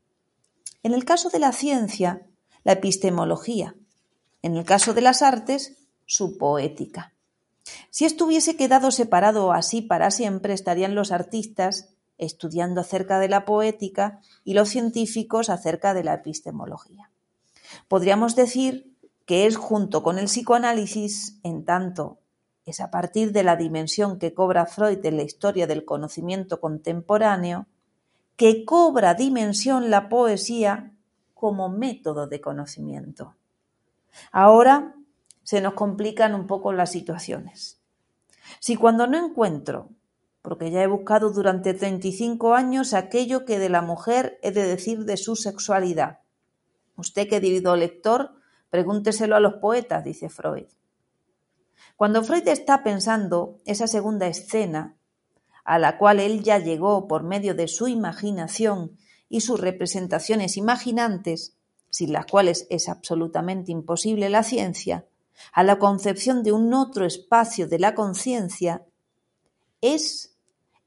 En 0.82 0.92
el 0.92 1.04
caso 1.04 1.30
de 1.30 1.38
la 1.38 1.52
ciencia, 1.52 2.26
la 2.64 2.72
epistemología. 2.72 3.74
En 4.42 4.56
el 4.56 4.64
caso 4.64 4.92
de 4.92 5.00
las 5.00 5.22
artes, 5.22 5.76
su 6.06 6.36
poética. 6.36 7.12
Si 7.90 8.04
esto 8.04 8.26
hubiese 8.26 8.56
quedado 8.56 8.90
separado 8.90 9.52
así 9.52 9.80
para 9.80 10.10
siempre, 10.10 10.52
estarían 10.52 10.94
los 10.94 11.12
artistas 11.12 11.94
estudiando 12.18 12.80
acerca 12.80 13.18
de 13.18 13.28
la 13.28 13.44
poética 13.44 14.20
y 14.44 14.54
los 14.54 14.68
científicos 14.68 15.48
acerca 15.48 15.94
de 15.94 16.04
la 16.04 16.14
epistemología. 16.14 17.10
Podríamos 17.88 18.36
decir 18.36 18.93
que 19.26 19.46
es 19.46 19.56
junto 19.56 20.02
con 20.02 20.18
el 20.18 20.26
psicoanálisis, 20.26 21.38
en 21.42 21.64
tanto 21.64 22.18
es 22.66 22.80
a 22.80 22.90
partir 22.90 23.32
de 23.32 23.42
la 23.42 23.56
dimensión 23.56 24.18
que 24.18 24.32
cobra 24.32 24.66
Freud 24.66 25.04
en 25.04 25.18
la 25.18 25.22
historia 25.22 25.66
del 25.66 25.84
conocimiento 25.84 26.60
contemporáneo, 26.60 27.66
que 28.36 28.64
cobra 28.64 29.14
dimensión 29.14 29.90
la 29.90 30.08
poesía 30.08 30.92
como 31.34 31.68
método 31.68 32.26
de 32.26 32.40
conocimiento. 32.40 33.34
Ahora 34.32 34.94
se 35.42 35.60
nos 35.60 35.74
complican 35.74 36.34
un 36.34 36.46
poco 36.46 36.72
las 36.72 36.90
situaciones. 36.90 37.78
Si 38.60 38.76
cuando 38.76 39.06
no 39.06 39.24
encuentro, 39.26 39.90
porque 40.40 40.70
ya 40.70 40.82
he 40.82 40.86
buscado 40.86 41.30
durante 41.30 41.74
35 41.74 42.54
años 42.54 42.94
aquello 42.94 43.44
que 43.44 43.58
de 43.58 43.68
la 43.68 43.82
mujer 43.82 44.38
he 44.42 44.52
de 44.52 44.66
decir 44.66 45.04
de 45.04 45.16
su 45.16 45.36
sexualidad, 45.36 46.20
usted 46.96 47.28
querido 47.28 47.76
lector, 47.76 48.32
pregúnteselo 48.74 49.36
a 49.36 49.40
los 49.40 49.54
poetas, 49.54 50.02
dice 50.02 50.28
Freud. 50.28 50.66
Cuando 51.94 52.24
Freud 52.24 52.48
está 52.48 52.82
pensando 52.82 53.60
esa 53.66 53.86
segunda 53.86 54.26
escena, 54.26 54.96
a 55.62 55.78
la 55.78 55.96
cual 55.96 56.18
él 56.18 56.42
ya 56.42 56.58
llegó 56.58 57.06
por 57.06 57.22
medio 57.22 57.54
de 57.54 57.68
su 57.68 57.86
imaginación 57.86 58.98
y 59.28 59.42
sus 59.42 59.60
representaciones 59.60 60.56
imaginantes, 60.56 61.56
sin 61.88 62.12
las 62.12 62.26
cuales 62.26 62.66
es 62.68 62.88
absolutamente 62.88 63.70
imposible 63.70 64.28
la 64.28 64.42
ciencia, 64.42 65.06
a 65.52 65.62
la 65.62 65.78
concepción 65.78 66.42
de 66.42 66.50
un 66.50 66.74
otro 66.74 67.06
espacio 67.06 67.68
de 67.68 67.78
la 67.78 67.94
conciencia, 67.94 68.84
es 69.82 70.36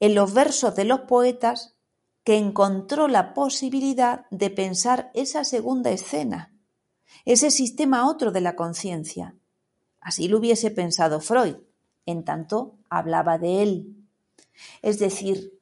en 0.02 0.13
los 0.13 0.34
versos 0.34 0.76
de 0.76 0.84
los 0.84 1.00
poetas 1.08 1.78
que 2.26 2.36
encontró 2.36 3.08
la 3.08 3.34
posibilidad 3.34 4.26
de 4.30 4.50
pensar 4.50 5.10
esa 5.13 5.45
segunda 5.45 5.91
escena, 5.91 6.52
ese 7.26 7.52
sistema 7.52 8.10
otro 8.10 8.32
de 8.32 8.41
la 8.41 8.56
conciencia, 8.56 9.36
Así 10.08 10.30
lo 10.30 10.38
hubiese 10.38 10.72
pensado 10.72 11.20
Freud, 11.20 11.56
en 12.06 12.24
tanto 12.24 12.78
hablaba 12.89 13.38
de 13.38 13.62
él. 13.62 13.96
Es 14.82 15.00
decir, 15.00 15.60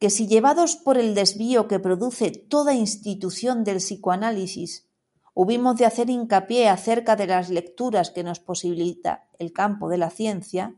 que 0.00 0.10
si 0.10 0.26
llevados 0.26 0.74
por 0.74 0.98
el 0.98 1.14
desvío 1.14 1.68
que 1.68 1.78
produce 1.78 2.32
toda 2.32 2.74
institución 2.74 3.62
del 3.62 3.76
psicoanálisis, 3.76 4.88
hubimos 5.32 5.76
de 5.76 5.86
hacer 5.86 6.10
hincapié 6.10 6.68
acerca 6.68 7.14
de 7.14 7.28
las 7.28 7.50
lecturas 7.50 8.10
que 8.10 8.24
nos 8.24 8.40
posibilita 8.40 9.28
el 9.38 9.52
campo 9.52 9.88
de 9.88 9.98
la 9.98 10.10
ciencia, 10.10 10.74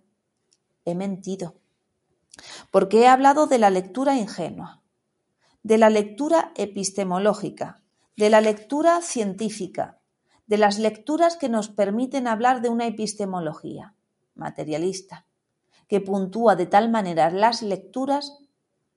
he 0.85 0.95
mentido. 0.95 1.55
Porque 2.71 3.01
he 3.01 3.09
hablado 3.09 3.47
de 3.47 3.59
la 3.59 3.71
lectura 3.71 4.19
ingenua, 4.19 4.83
de 5.63 5.79
la 5.79 5.89
lectura 5.89 6.53
epistemológica, 6.55 7.80
de 8.21 8.29
la 8.29 8.43
lectura 8.43 9.01
científica, 9.01 9.99
de 10.47 10.59
las 10.59 10.79
lecturas 10.79 11.39
que 11.39 11.49
nos 11.49 11.71
permiten 11.71 12.27
hablar 12.27 12.61
de 12.61 12.69
una 12.69 12.87
epistemología 12.87 13.95
materialista, 14.35 15.25
que 15.89 16.03
puntúa 16.03 16.55
de 16.55 16.67
tal 16.67 16.91
manera 16.91 17.31
las 17.31 17.63
lecturas, 17.63 18.37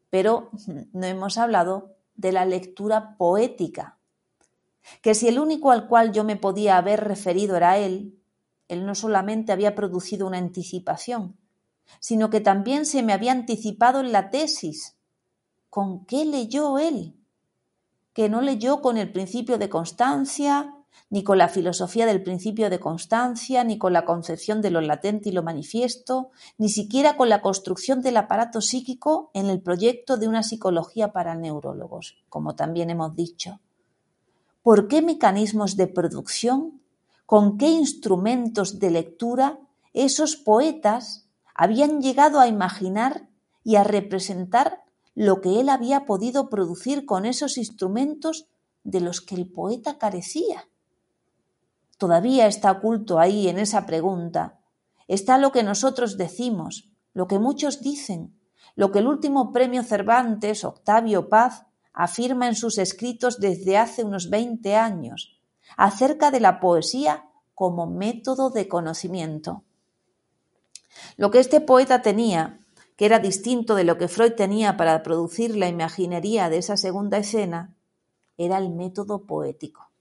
pero 0.10 0.52
no 0.92 1.08
hemos 1.08 1.38
hablado 1.38 1.96
de 2.16 2.34
la 2.34 2.44
lectura 2.44 3.16
poética, 3.16 3.98
que 5.02 5.16
si 5.16 5.30
el 5.30 5.40
único 5.40 5.72
al 5.72 5.88
cual 5.88 6.12
yo 6.12 6.26
me 6.26 6.36
podía 6.36 6.76
haber 6.76 7.02
referido 7.06 7.56
era 7.56 7.78
él, 7.78 8.20
él 8.68 8.86
no 8.86 8.94
solamente 8.94 9.54
había 9.54 9.74
producido 9.74 10.28
una 10.28 10.38
anticipación, 10.38 11.38
sino 12.02 12.30
que 12.30 12.42
también 12.42 12.86
se 12.86 13.04
me 13.04 13.14
había 13.14 13.32
anticipado 13.32 14.02
en 14.02 14.12
la 14.12 14.30
tesis. 14.32 14.98
¿Con 15.70 16.06
qué 16.06 16.26
leyó 16.26 16.78
él? 16.78 17.23
Que 18.14 18.30
no 18.30 18.42
leyó 18.42 18.82
con 18.82 18.98
el 18.98 19.12
principio 19.12 19.58
de 19.58 19.70
constancia, 19.70 20.76
ni 21.10 21.24
con 21.24 21.38
la 21.38 21.48
filosofía 21.48 22.06
del 22.06 22.24
principio 22.24 22.70
de 22.70 22.80
constancia, 22.80 23.64
ni 23.64 23.78
con 23.78 23.94
la 23.94 24.06
concepción 24.06 24.62
de 24.62 24.72
lo 24.72 24.82
latente 24.82 25.30
y 25.30 25.32
lo 25.32 25.44
manifiesto, 25.44 26.32
ni 26.58 26.70
siquiera 26.70 27.18
con 27.18 27.30
la 27.30 27.42
construcción 27.42 28.02
del 28.02 28.18
aparato 28.18 28.62
psíquico 28.62 29.30
en 29.34 29.48
el 29.48 29.62
proyecto 29.62 30.18
de 30.18 30.28
una 30.28 30.44
psicología 30.44 31.12
para 31.12 31.36
neurólogos, 31.36 32.18
como 32.30 32.56
también 32.56 32.90
hemos 32.90 33.16
dicho. 33.16 33.60
¿Por 34.62 34.88
qué 34.88 35.02
mecanismos 35.02 35.76
de 35.76 35.88
producción? 35.88 36.82
¿Con 37.26 37.58
qué 37.58 37.70
instrumentos 37.70 38.80
de 38.80 38.92
lectura 38.92 39.60
esos 39.94 40.36
poetas 40.36 41.28
habían 41.54 42.02
llegado 42.02 42.40
a 42.40 42.48
imaginar 42.48 43.28
y 43.64 43.76
a 43.76 43.84
representar 43.84 44.83
lo 45.16 45.42
que 45.42 45.60
él 45.60 45.70
había 45.70 46.06
podido 46.06 46.50
producir 46.50 47.06
con 47.06 47.26
esos 47.26 47.58
instrumentos 47.58 48.48
de 48.84 49.02
los 49.02 49.22
que 49.22 49.36
el 49.36 49.52
poeta 49.52 49.98
carecía? 49.98 50.68
Todavía 51.98 52.48
está 52.48 52.72
oculto 52.72 53.20
ahí 53.20 53.48
en 53.48 53.60
esa 53.60 53.86
pregunta. 53.86 54.60
Está 55.08 55.38
lo 55.38 55.52
que 55.52 55.64
nosotros 55.64 56.18
decimos, 56.18 56.90
lo 57.14 57.28
que 57.28 57.40
muchos 57.40 57.82
dicen, 57.82 58.38
lo 58.76 58.92
que 58.92 59.00
el 59.00 59.08
último 59.08 59.52
premio 59.52 59.84
Cervantes, 59.84 60.64
Octavio 60.64 61.30
Paz, 61.30 61.66
afirma 61.94 62.48
en 62.48 62.56
sus 62.56 62.78
escritos 62.78 63.40
desde 63.40 63.78
hace 63.78 64.04
unos 64.04 64.30
veinte 64.30 64.76
años, 64.76 65.40
acerca 65.78 66.32
de 66.32 66.40
la 66.40 66.60
poesía 66.60 67.30
como 67.54 67.86
método 67.86 68.50
de 68.50 68.68
conocimiento. 68.68 69.64
Lo 71.18 71.32
que 71.32 71.40
este 71.40 71.62
poeta 71.62 72.02
tenía, 72.02 72.60
que 72.96 73.06
era 73.06 73.20
distinto 73.20 73.76
de 73.76 73.84
lo 73.84 73.98
que 73.98 74.08
Freud 74.08 74.34
tenía 74.34 74.78
para 74.78 75.04
producir 75.04 75.56
la 75.56 75.68
imaginería 75.68 76.50
de 76.50 76.58
esa 76.58 76.78
segunda 76.78 77.18
escena, 77.18 77.76
era 78.38 78.58
el 78.58 78.70
método 78.70 79.26
poético 79.26 79.94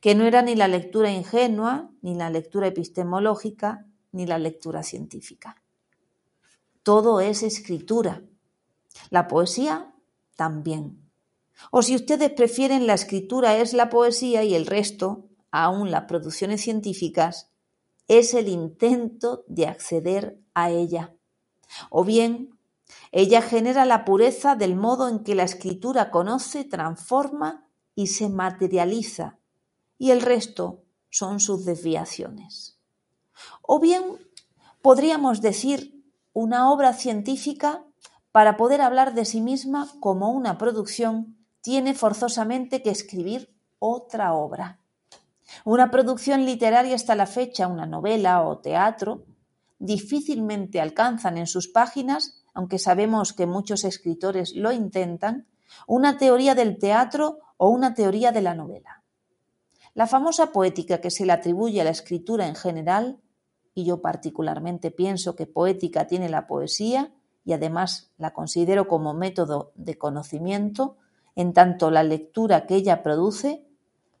que 0.00 0.14
no 0.14 0.24
era 0.24 0.42
ni 0.42 0.54
la 0.54 0.68
lectura 0.68 1.10
ingenua, 1.10 1.90
ni 2.02 2.14
la 2.14 2.30
lectura 2.30 2.68
epistemológica, 2.68 3.86
ni 4.12 4.26
la 4.26 4.38
lectura 4.38 4.82
científica. 4.82 5.62
Todo 6.82 7.20
es 7.20 7.42
escritura. 7.42 8.22
La 9.10 9.28
poesía 9.28 9.94
también. 10.36 11.10
O 11.70 11.82
si 11.82 11.94
ustedes 11.94 12.30
prefieren, 12.30 12.86
la 12.86 12.94
escritura 12.94 13.56
es 13.56 13.72
la 13.72 13.88
poesía 13.88 14.42
y 14.44 14.54
el 14.54 14.66
resto, 14.66 15.28
aún 15.50 15.90
las 15.90 16.04
producciones 16.04 16.60
científicas, 16.60 17.50
es 18.08 18.34
el 18.34 18.48
intento 18.48 19.44
de 19.46 19.66
acceder 19.66 20.38
a 20.54 20.70
ella. 20.70 21.14
O 21.90 22.04
bien, 22.04 22.58
ella 23.10 23.42
genera 23.42 23.84
la 23.84 24.04
pureza 24.04 24.56
del 24.56 24.76
modo 24.76 25.08
en 25.08 25.24
que 25.24 25.34
la 25.34 25.44
escritura 25.44 26.10
conoce, 26.10 26.64
transforma 26.64 27.66
y 27.94 28.08
se 28.08 28.28
materializa 28.28 29.38
y 29.98 30.10
el 30.10 30.20
resto 30.20 30.82
son 31.10 31.38
sus 31.38 31.64
desviaciones. 31.64 32.78
O 33.62 33.78
bien 33.78 34.02
podríamos 34.80 35.40
decir 35.40 36.02
una 36.32 36.72
obra 36.72 36.92
científica 36.92 37.84
para 38.32 38.56
poder 38.56 38.80
hablar 38.80 39.14
de 39.14 39.24
sí 39.24 39.40
misma 39.40 39.88
como 40.00 40.30
una 40.30 40.58
producción 40.58 41.36
tiene 41.60 41.94
forzosamente 41.94 42.82
que 42.82 42.90
escribir 42.90 43.54
otra 43.78 44.32
obra. 44.34 44.80
Una 45.64 45.90
producción 45.90 46.46
literaria 46.46 46.94
hasta 46.94 47.14
la 47.14 47.26
fecha, 47.26 47.68
una 47.68 47.86
novela 47.86 48.42
o 48.42 48.58
teatro, 48.58 49.24
difícilmente 49.82 50.80
alcanzan 50.80 51.36
en 51.36 51.48
sus 51.48 51.66
páginas, 51.66 52.40
aunque 52.54 52.78
sabemos 52.78 53.32
que 53.32 53.46
muchos 53.46 53.84
escritores 53.84 54.54
lo 54.54 54.70
intentan, 54.70 55.48
una 55.88 56.18
teoría 56.18 56.54
del 56.54 56.78
teatro 56.78 57.40
o 57.56 57.68
una 57.68 57.92
teoría 57.92 58.30
de 58.30 58.42
la 58.42 58.54
novela. 58.54 59.02
La 59.94 60.06
famosa 60.06 60.52
poética 60.52 61.00
que 61.00 61.10
se 61.10 61.26
le 61.26 61.32
atribuye 61.32 61.80
a 61.80 61.84
la 61.84 61.90
escritura 61.90 62.46
en 62.46 62.54
general, 62.54 63.20
y 63.74 63.84
yo 63.84 64.00
particularmente 64.00 64.92
pienso 64.92 65.34
que 65.34 65.46
poética 65.46 66.06
tiene 66.06 66.28
la 66.28 66.46
poesía, 66.46 67.12
y 67.44 67.52
además 67.52 68.12
la 68.18 68.32
considero 68.32 68.86
como 68.86 69.14
método 69.14 69.72
de 69.74 69.98
conocimiento, 69.98 70.96
en 71.34 71.52
tanto 71.52 71.90
la 71.90 72.04
lectura 72.04 72.66
que 72.66 72.76
ella 72.76 73.02
produce, 73.02 73.66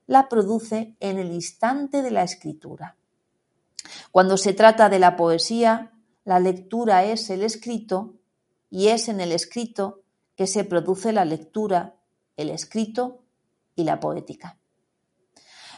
la 0.08 0.28
produce 0.28 0.96
en 0.98 1.20
el 1.20 1.30
instante 1.30 2.02
de 2.02 2.10
la 2.10 2.24
escritura. 2.24 2.96
Cuando 4.10 4.36
se 4.36 4.52
trata 4.52 4.88
de 4.88 4.98
la 4.98 5.16
poesía, 5.16 5.92
la 6.24 6.38
lectura 6.38 7.04
es 7.04 7.30
el 7.30 7.42
escrito 7.42 8.14
y 8.70 8.88
es 8.88 9.08
en 9.08 9.20
el 9.20 9.32
escrito 9.32 10.02
que 10.36 10.46
se 10.46 10.64
produce 10.64 11.12
la 11.12 11.24
lectura, 11.24 11.96
el 12.36 12.50
escrito 12.50 13.22
y 13.74 13.84
la 13.84 14.00
poética. 14.00 14.58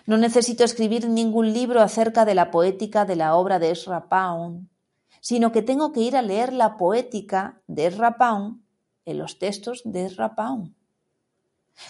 No 0.07 0.19
necesito 0.19 0.65
escribir 0.65 1.09
ningún 1.09 1.53
libro 1.53 1.81
acerca 1.81 2.25
de 2.25 2.35
la 2.35 2.51
poética 2.51 3.05
de 3.05 3.17
la 3.17 3.37
obra 3.37 3.59
de 3.59 3.71
Ezra 3.71 4.09
Pound, 4.09 4.69
sino 5.21 5.51
que 5.51 5.63
tengo 5.63 5.93
que 5.93 6.01
ir 6.01 6.17
a 6.17 6.23
leer 6.23 6.53
la 6.53 6.77
poética 6.77 7.63
de 7.67 7.87
Ezra 7.87 8.19
Pound 8.19 8.63
en 9.07 9.19
los 9.19 9.39
textos 9.39 9.81
de 9.85 10.05
Ezra 10.05 10.35
Pound. 10.35 10.75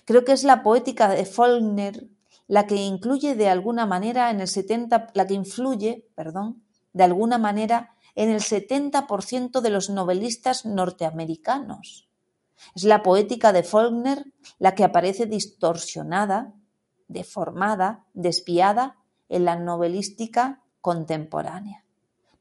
Creo 0.05 0.25
que 0.25 0.33
es 0.33 0.45
la 0.45 0.63
poética 0.63 1.09
de 1.09 1.25
Faulkner 1.25 2.09
la 2.47 2.67
que 2.67 2.77
incluye 2.77 3.35
de 3.35 3.49
alguna 3.49 3.87
manera 3.87 4.31
en 4.31 4.41
el 4.41 4.49
70, 4.49 5.09
la 5.15 5.27
que 5.27 5.35
influye, 5.35 6.07
perdón, 6.15 6.63
de 6.93 7.05
alguna 7.05 7.39
manera 7.39 7.95
en 8.15 8.31
el 8.31 8.41
70% 8.41 9.61
de 9.61 9.71
los 9.71 9.91
novelistas 9.91 10.65
norteamericanos. 10.65 12.09
Es 12.75 12.85
la 12.85 13.03
poética 13.03 13.53
de 13.53 13.63
Faulkner 13.63 14.33
la 14.59 14.75
que 14.75 14.85
aparece 14.85 15.27
distorsionada, 15.27 16.55
deformada, 17.09 18.05
desviada 18.15 18.97
en 19.29 19.45
la 19.45 19.57
novelística 19.57 20.63
contemporánea. 20.81 21.85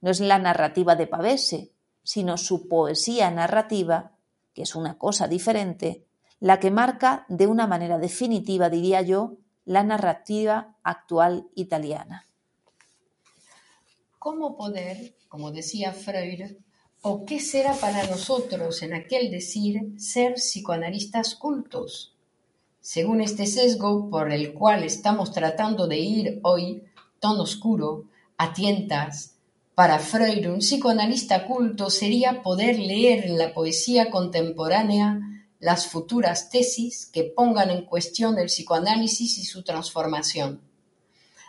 No 0.01 0.12
es 0.12 0.20
la 0.20 0.38
narrativa 0.38 0.95
de 0.95 1.08
Pavese, 1.08 1.72
sino 2.04 2.38
su 2.38 2.68
poesía 2.68 3.32
narrativa, 3.32 4.12
que 4.54 4.64
es 4.64 4.76
una 4.76 4.97
cosa 4.97 5.28
diferente, 5.28 6.06
la 6.39 6.60
que 6.60 6.72
marca 6.72 7.26
de 7.30 7.47
una 7.47 7.68
manera 7.68 7.97
definitiva, 7.97 8.70
diría 8.70 9.01
yo, 9.01 9.38
la 9.66 9.84
narrativa 9.84 10.76
actual 10.84 11.47
italiana. 11.55 12.28
¿Cómo 14.20 14.55
poder, 14.55 15.16
como 15.28 15.51
decía 15.51 15.91
Freud, 15.91 16.57
o 17.01 17.26
qué 17.26 17.39
será 17.39 17.74
para 17.74 18.07
nosotros 18.07 18.82
en 18.82 18.93
aquel 18.93 19.30
decir 19.32 19.99
ser 19.99 20.36
psicoanalistas 20.36 21.36
cultos? 21.36 22.16
Según 22.80 23.22
este 23.22 23.45
sesgo 23.45 24.09
por 24.09 24.32
el 24.32 24.53
cual 24.53 24.84
estamos 24.84 25.32
tratando 25.32 25.88
de 25.88 25.99
ir 25.99 26.39
hoy, 26.43 26.84
tan 27.20 27.39
oscuro, 27.39 28.05
a 28.38 28.53
tientas, 28.53 29.36
para 29.76 29.97
Freud 29.99 30.45
un 30.47 30.59
psicoanalista 30.59 31.47
culto 31.47 31.89
sería 31.89 32.43
poder 32.43 32.78
leer 32.78 33.26
en 33.26 33.38
la 33.38 33.53
poesía 33.53 34.11
contemporánea 34.11 35.20
las 35.64 35.88
futuras 35.88 36.49
tesis 36.49 37.05
que 37.05 37.24
pongan 37.24 37.70
en 37.70 37.86
cuestión 37.86 38.38
el 38.38 38.47
psicoanálisis 38.47 39.38
y 39.38 39.45
su 39.45 39.64
transformación. 39.64 40.59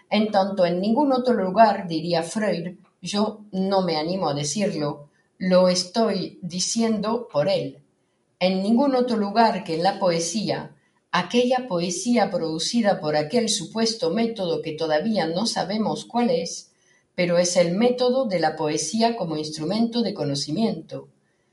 En 0.09 0.31
tanto, 0.31 0.65
en 0.65 0.81
ningún 0.81 1.13
otro 1.13 1.35
lugar, 1.35 1.89
diría 1.89 2.23
Freud, 2.23 2.77
yo 3.03 3.41
no 3.51 3.83
me 3.83 3.97
animo 3.97 4.29
a 4.29 4.35
decirlo, 4.35 5.11
lo 5.37 5.69
estoy 5.69 6.39
diciendo 6.43 7.27
por 7.33 7.49
él. 7.49 7.83
En 8.39 8.63
ningún 8.63 8.95
otro 8.95 9.17
lugar 9.17 9.65
que 9.65 9.75
en 9.75 9.83
la 9.83 9.99
poesía, 9.99 10.77
aquella 11.11 11.67
poesía 11.67 12.31
producida 12.31 13.01
por 13.01 13.17
aquel 13.17 13.49
supuesto 13.49 14.11
método 14.11 14.63
que 14.63 14.75
todavía 14.75 15.27
no 15.27 15.45
sabemos 15.45 16.05
cuál 16.05 16.31
es, 16.31 16.71
pero 17.17 17.37
es 17.37 17.57
el 17.57 17.75
método 17.75 18.27
de 18.27 18.39
la 18.39 18.55
poesía 18.55 19.17
como 19.17 19.37
instrumento 19.37 20.03
de 20.03 20.15
conocimiento. 20.15 21.09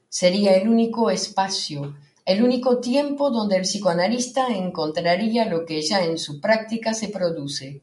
Sería 0.10 0.56
el 0.56 0.70
único 0.70 1.10
espacio 1.10 1.96
el 2.26 2.44
único 2.44 2.80
tiempo 2.80 3.32
donde 3.32 3.58
el 3.58 3.64
psicoanalista 3.64 4.48
encontraría 4.50 5.46
lo 5.46 5.66
que 5.66 5.82
ya 5.82 6.04
en 6.04 6.18
su 6.20 6.40
práctica 6.40 6.94
se 6.94 7.10
produce, 7.10 7.82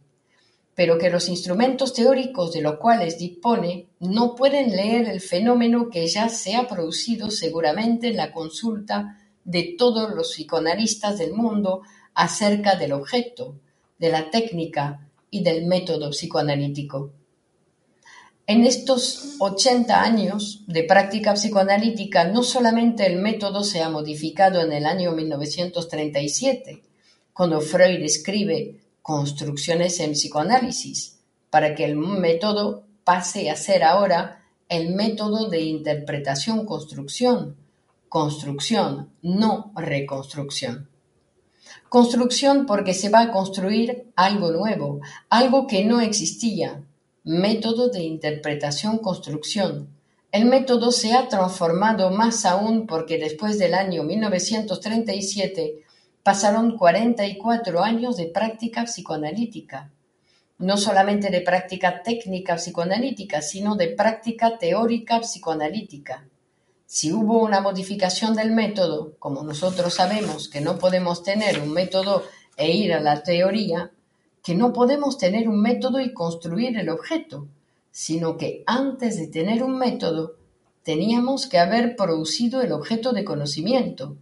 pero 0.74 0.96
que 0.96 1.10
los 1.10 1.28
instrumentos 1.28 1.92
teóricos 1.92 2.52
de 2.52 2.62
los 2.62 2.76
cuales 2.76 3.18
dispone 3.18 3.88
no 3.98 4.36
pueden 4.36 4.76
leer 4.76 5.08
el 5.08 5.20
fenómeno 5.20 5.90
que 5.90 6.06
ya 6.06 6.28
se 6.28 6.54
ha 6.54 6.68
producido 6.68 7.30
seguramente 7.30 8.08
en 8.08 8.16
la 8.16 8.32
consulta 8.32 9.18
de 9.44 9.74
todos 9.76 10.14
los 10.14 10.28
psicoanalistas 10.32 11.18
del 11.18 11.32
mundo 11.32 11.82
acerca 12.14 12.76
del 12.76 12.92
objeto, 12.92 13.56
de 13.98 14.10
la 14.10 14.30
técnica 14.30 15.08
y 15.30 15.42
del 15.42 15.66
método 15.66 16.10
psicoanalítico. 16.10 17.10
En 18.50 18.64
estos 18.64 19.34
80 19.40 20.02
años 20.02 20.64
de 20.66 20.82
práctica 20.82 21.34
psicoanalítica, 21.34 22.24
no 22.28 22.42
solamente 22.42 23.04
el 23.04 23.16
método 23.16 23.62
se 23.62 23.82
ha 23.82 23.90
modificado 23.90 24.62
en 24.62 24.72
el 24.72 24.86
año 24.86 25.12
1937, 25.12 26.82
cuando 27.34 27.60
Freud 27.60 28.02
escribe 28.02 28.80
Construcciones 29.02 30.00
en 30.00 30.12
psicoanálisis, 30.12 31.18
para 31.50 31.74
que 31.74 31.84
el 31.84 31.96
método 31.96 32.84
pase 33.04 33.50
a 33.50 33.56
ser 33.56 33.84
ahora 33.84 34.46
el 34.70 34.94
método 34.94 35.50
de 35.50 35.60
interpretación-construcción, 35.60 37.54
construcción, 38.08 39.10
no 39.20 39.72
reconstrucción. 39.76 40.88
Construcción 41.90 42.64
porque 42.64 42.94
se 42.94 43.10
va 43.10 43.20
a 43.20 43.30
construir 43.30 44.10
algo 44.16 44.50
nuevo, 44.52 45.02
algo 45.28 45.66
que 45.66 45.84
no 45.84 46.00
existía, 46.00 46.82
método 47.28 47.90
de 47.90 48.00
interpretación-construcción. 48.04 49.90
El 50.32 50.46
método 50.46 50.90
se 50.90 51.12
ha 51.12 51.28
transformado 51.28 52.10
más 52.10 52.46
aún 52.46 52.86
porque 52.86 53.18
después 53.18 53.58
del 53.58 53.74
año 53.74 54.02
1937 54.02 55.84
pasaron 56.22 56.78
44 56.78 57.84
años 57.84 58.16
de 58.16 58.28
práctica 58.28 58.84
psicoanalítica. 58.84 59.90
No 60.56 60.78
solamente 60.78 61.28
de 61.28 61.42
práctica 61.42 62.02
técnica 62.02 62.56
psicoanalítica, 62.56 63.42
sino 63.42 63.76
de 63.76 63.88
práctica 63.88 64.56
teórica 64.56 65.20
psicoanalítica. 65.20 66.26
Si 66.86 67.12
hubo 67.12 67.42
una 67.42 67.60
modificación 67.60 68.36
del 68.36 68.52
método, 68.52 69.12
como 69.18 69.42
nosotros 69.42 69.92
sabemos 69.92 70.48
que 70.48 70.62
no 70.62 70.78
podemos 70.78 71.22
tener 71.22 71.60
un 71.60 71.74
método 71.74 72.24
e 72.56 72.70
ir 72.70 72.94
a 72.94 73.00
la 73.00 73.22
teoría, 73.22 73.90
que 74.42 74.54
no 74.54 74.72
podemos 74.72 75.18
tener 75.18 75.48
un 75.48 75.60
método 75.60 76.00
y 76.00 76.12
construir 76.12 76.76
el 76.78 76.88
objeto, 76.88 77.48
sino 77.90 78.36
que 78.36 78.62
antes 78.66 79.16
de 79.16 79.26
tener 79.26 79.62
un 79.62 79.78
método 79.78 80.36
teníamos 80.82 81.46
que 81.46 81.58
haber 81.58 81.96
producido 81.96 82.62
el 82.62 82.72
objeto 82.72 83.12
de 83.12 83.24
conocimiento. 83.24 84.16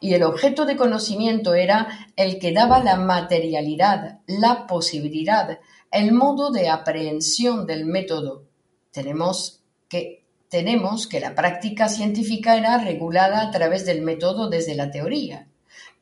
Y 0.00 0.14
el 0.14 0.24
objeto 0.24 0.66
de 0.66 0.76
conocimiento 0.76 1.54
era 1.54 2.08
el 2.16 2.38
que 2.38 2.52
daba 2.52 2.82
la 2.82 2.96
materialidad, 2.96 4.20
la 4.26 4.66
posibilidad, 4.66 5.60
el 5.90 6.12
modo 6.12 6.50
de 6.50 6.68
aprehensión 6.68 7.66
del 7.66 7.86
método. 7.86 8.44
Tenemos 8.90 9.62
que, 9.88 10.24
tenemos 10.48 11.06
que 11.06 11.20
la 11.20 11.34
práctica 11.34 11.88
científica 11.88 12.56
era 12.56 12.78
regulada 12.78 13.42
a 13.42 13.50
través 13.50 13.86
del 13.86 14.02
método 14.02 14.48
desde 14.48 14.74
la 14.74 14.90
teoría 14.90 15.48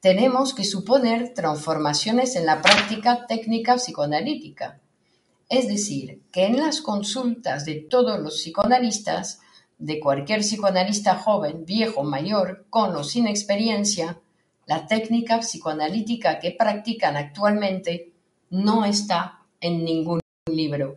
tenemos 0.01 0.55
que 0.55 0.65
suponer 0.65 1.35
transformaciones 1.35 2.35
en 2.37 2.47
la 2.47 2.63
práctica 2.63 3.27
técnica 3.27 3.77
psicoanalítica. 3.77 4.81
Es 5.49 5.69
decir, 5.69 6.23
que 6.33 6.47
en 6.47 6.57
las 6.57 6.81
consultas 6.81 7.65
de 7.67 7.75
todos 7.77 8.19
los 8.19 8.37
psicoanalistas, 8.37 9.41
de 9.79 10.01
cualquier 10.01 10.41
psicoanalista 10.41 11.17
joven, 11.17 11.65
viejo, 11.65 12.03
mayor, 12.03 12.67
con 12.71 12.95
o 12.97 13.05
sin 13.05 13.27
experiencia, 13.27 14.21
la 14.67 14.87
técnica 14.87 15.41
psicoanalítica 15.41 16.39
que 16.39 16.53
practican 16.53 17.17
actualmente 17.17 18.13
no 18.51 18.85
está 18.85 19.41
en 19.61 19.85
ningún 19.85 20.21
libro. 20.47 20.97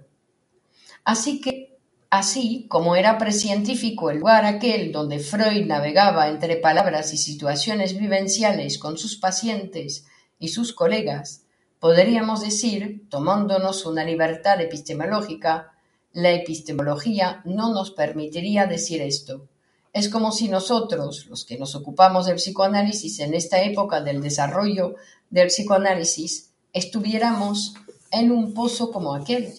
Así 1.03 1.41
que 1.41 1.72
Así 2.15 2.67
como 2.69 2.95
era 2.95 3.17
precientífico 3.17 4.11
el 4.11 4.19
lugar 4.19 4.45
aquel 4.45 4.91
donde 4.91 5.17
Freud 5.17 5.65
navegaba 5.65 6.29
entre 6.29 6.57
palabras 6.57 7.11
y 7.11 7.17
situaciones 7.17 7.97
vivenciales 7.97 8.77
con 8.77 8.99
sus 8.99 9.15
pacientes 9.15 10.05
y 10.37 10.49
sus 10.49 10.73
colegas, 10.73 11.41
podríamos 11.79 12.41
decir, 12.41 13.09
tomándonos 13.09 13.87
una 13.87 14.05
libertad 14.05 14.61
epistemológica, 14.61 15.71
la 16.11 16.29
epistemología 16.29 17.41
no 17.45 17.73
nos 17.73 17.89
permitiría 17.89 18.67
decir 18.67 19.01
esto. 19.01 19.47
Es 19.91 20.07
como 20.07 20.31
si 20.31 20.49
nosotros, 20.49 21.25
los 21.25 21.45
que 21.45 21.57
nos 21.57 21.73
ocupamos 21.73 22.27
del 22.27 22.35
psicoanálisis 22.35 23.21
en 23.21 23.33
esta 23.33 23.59
época 23.63 24.01
del 24.01 24.21
desarrollo 24.21 24.97
del 25.31 25.47
psicoanálisis, 25.47 26.51
estuviéramos 26.73 27.73
en 28.11 28.31
un 28.31 28.53
pozo 28.53 28.91
como 28.91 29.15
aquel, 29.15 29.55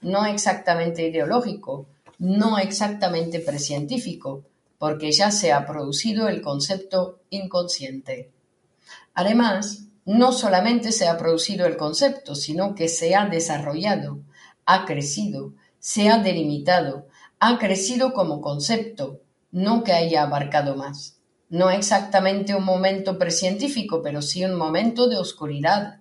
no 0.00 0.24
exactamente 0.24 1.06
ideológico, 1.06 1.86
no 2.18 2.58
exactamente 2.58 3.40
precientífico, 3.40 4.44
porque 4.78 5.12
ya 5.12 5.30
se 5.30 5.52
ha 5.52 5.66
producido 5.66 6.28
el 6.28 6.40
concepto 6.40 7.20
inconsciente. 7.30 8.30
Además, 9.14 9.84
no 10.04 10.32
solamente 10.32 10.92
se 10.92 11.08
ha 11.08 11.18
producido 11.18 11.66
el 11.66 11.76
concepto, 11.76 12.34
sino 12.34 12.74
que 12.74 12.88
se 12.88 13.14
ha 13.14 13.26
desarrollado, 13.26 14.20
ha 14.64 14.84
crecido, 14.84 15.52
se 15.78 16.08
ha 16.08 16.18
delimitado, 16.18 17.06
ha 17.40 17.58
crecido 17.58 18.12
como 18.12 18.40
concepto, 18.40 19.20
no 19.50 19.84
que 19.84 19.92
haya 19.92 20.22
abarcado 20.22 20.76
más. 20.76 21.18
No 21.48 21.70
exactamente 21.70 22.54
un 22.54 22.64
momento 22.64 23.18
precientífico, 23.18 24.02
pero 24.02 24.22
sí 24.22 24.44
un 24.44 24.54
momento 24.54 25.08
de 25.08 25.16
oscuridad. 25.16 26.00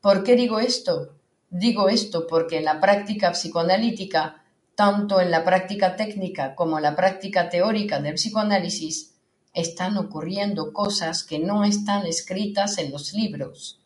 ¿Por 0.00 0.22
qué 0.22 0.36
digo 0.36 0.58
esto? 0.58 1.16
Digo 1.48 1.88
esto 1.88 2.26
porque 2.26 2.58
en 2.58 2.64
la 2.64 2.80
práctica 2.80 3.32
psicoanalítica, 3.32 4.41
tanto 4.74 5.20
en 5.20 5.30
la 5.30 5.44
práctica 5.44 5.96
técnica 5.96 6.54
como 6.54 6.78
en 6.78 6.82
la 6.82 6.96
práctica 6.96 7.48
teórica 7.48 8.00
del 8.00 8.14
psicoanálisis, 8.14 9.14
están 9.54 9.96
ocurriendo 9.98 10.72
cosas 10.72 11.24
que 11.24 11.38
no 11.38 11.64
están 11.64 12.06
escritas 12.06 12.78
en 12.78 12.90
los 12.90 13.12
libros. 13.12 13.80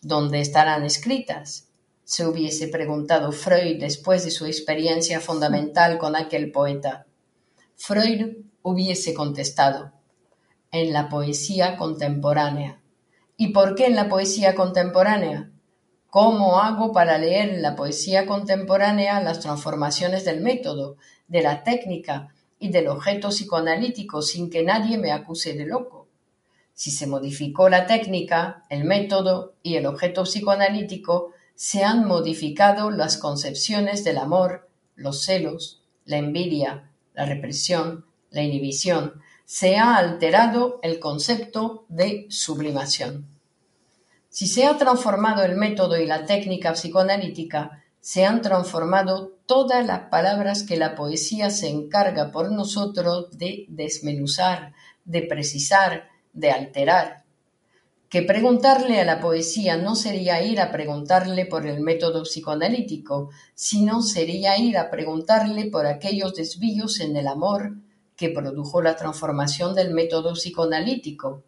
¿Dónde 0.00 0.40
estarán 0.40 0.84
escritas? 0.84 1.68
se 2.04 2.26
hubiese 2.26 2.68
preguntado 2.68 3.32
Freud 3.32 3.80
después 3.80 4.22
de 4.24 4.30
su 4.30 4.44
experiencia 4.44 5.18
fundamental 5.18 5.96
con 5.96 6.14
aquel 6.14 6.50
poeta. 6.50 7.06
Freud 7.74 8.36
hubiese 8.60 9.14
contestado, 9.14 9.92
en 10.70 10.92
la 10.92 11.08
poesía 11.08 11.76
contemporánea. 11.78 12.82
¿Y 13.38 13.48
por 13.54 13.74
qué 13.74 13.86
en 13.86 13.96
la 13.96 14.10
poesía 14.10 14.54
contemporánea? 14.54 15.51
¿Cómo 16.12 16.60
hago 16.60 16.92
para 16.92 17.16
leer 17.16 17.48
en 17.48 17.62
la 17.62 17.74
poesía 17.74 18.26
contemporánea 18.26 19.18
las 19.22 19.40
transformaciones 19.40 20.26
del 20.26 20.42
método, 20.42 20.98
de 21.26 21.40
la 21.40 21.64
técnica 21.64 22.34
y 22.58 22.68
del 22.68 22.88
objeto 22.88 23.30
psicoanalítico 23.30 24.20
sin 24.20 24.50
que 24.50 24.62
nadie 24.62 24.98
me 24.98 25.10
acuse 25.10 25.54
de 25.54 25.64
loco? 25.64 26.08
Si 26.74 26.90
se 26.90 27.06
modificó 27.06 27.70
la 27.70 27.86
técnica, 27.86 28.64
el 28.68 28.84
método 28.84 29.54
y 29.62 29.76
el 29.76 29.86
objeto 29.86 30.24
psicoanalítico, 30.24 31.30
se 31.54 31.82
han 31.82 32.06
modificado 32.06 32.90
las 32.90 33.16
concepciones 33.16 34.04
del 34.04 34.18
amor, 34.18 34.68
los 34.96 35.22
celos, 35.22 35.82
la 36.04 36.18
envidia, 36.18 36.90
la 37.14 37.24
represión, 37.24 38.04
la 38.28 38.42
inhibición, 38.42 39.22
se 39.46 39.78
ha 39.78 39.96
alterado 39.96 40.78
el 40.82 41.00
concepto 41.00 41.86
de 41.88 42.26
sublimación. 42.28 43.31
Si 44.32 44.46
se 44.46 44.64
ha 44.64 44.78
transformado 44.78 45.42
el 45.42 45.56
método 45.56 45.98
y 45.98 46.06
la 46.06 46.24
técnica 46.24 46.72
psicoanalítica, 46.72 47.84
se 48.00 48.24
han 48.24 48.40
transformado 48.40 49.34
todas 49.44 49.84
las 49.84 50.08
palabras 50.08 50.62
que 50.62 50.78
la 50.78 50.94
poesía 50.94 51.50
se 51.50 51.68
encarga 51.68 52.32
por 52.32 52.50
nosotros 52.50 53.36
de 53.36 53.66
desmenuzar, 53.68 54.72
de 55.04 55.20
precisar, 55.20 56.08
de 56.32 56.50
alterar. 56.50 57.24
Que 58.08 58.22
preguntarle 58.22 59.02
a 59.02 59.04
la 59.04 59.20
poesía 59.20 59.76
no 59.76 59.94
sería 59.96 60.42
ir 60.42 60.62
a 60.62 60.72
preguntarle 60.72 61.44
por 61.44 61.66
el 61.66 61.80
método 61.80 62.22
psicoanalítico, 62.22 63.28
sino 63.54 64.00
sería 64.00 64.56
ir 64.56 64.78
a 64.78 64.90
preguntarle 64.90 65.66
por 65.66 65.84
aquellos 65.84 66.34
desvíos 66.34 67.00
en 67.00 67.18
el 67.18 67.28
amor 67.28 67.74
que 68.16 68.30
produjo 68.30 68.80
la 68.80 68.96
transformación 68.96 69.74
del 69.74 69.92
método 69.92 70.32
psicoanalítico, 70.32 71.44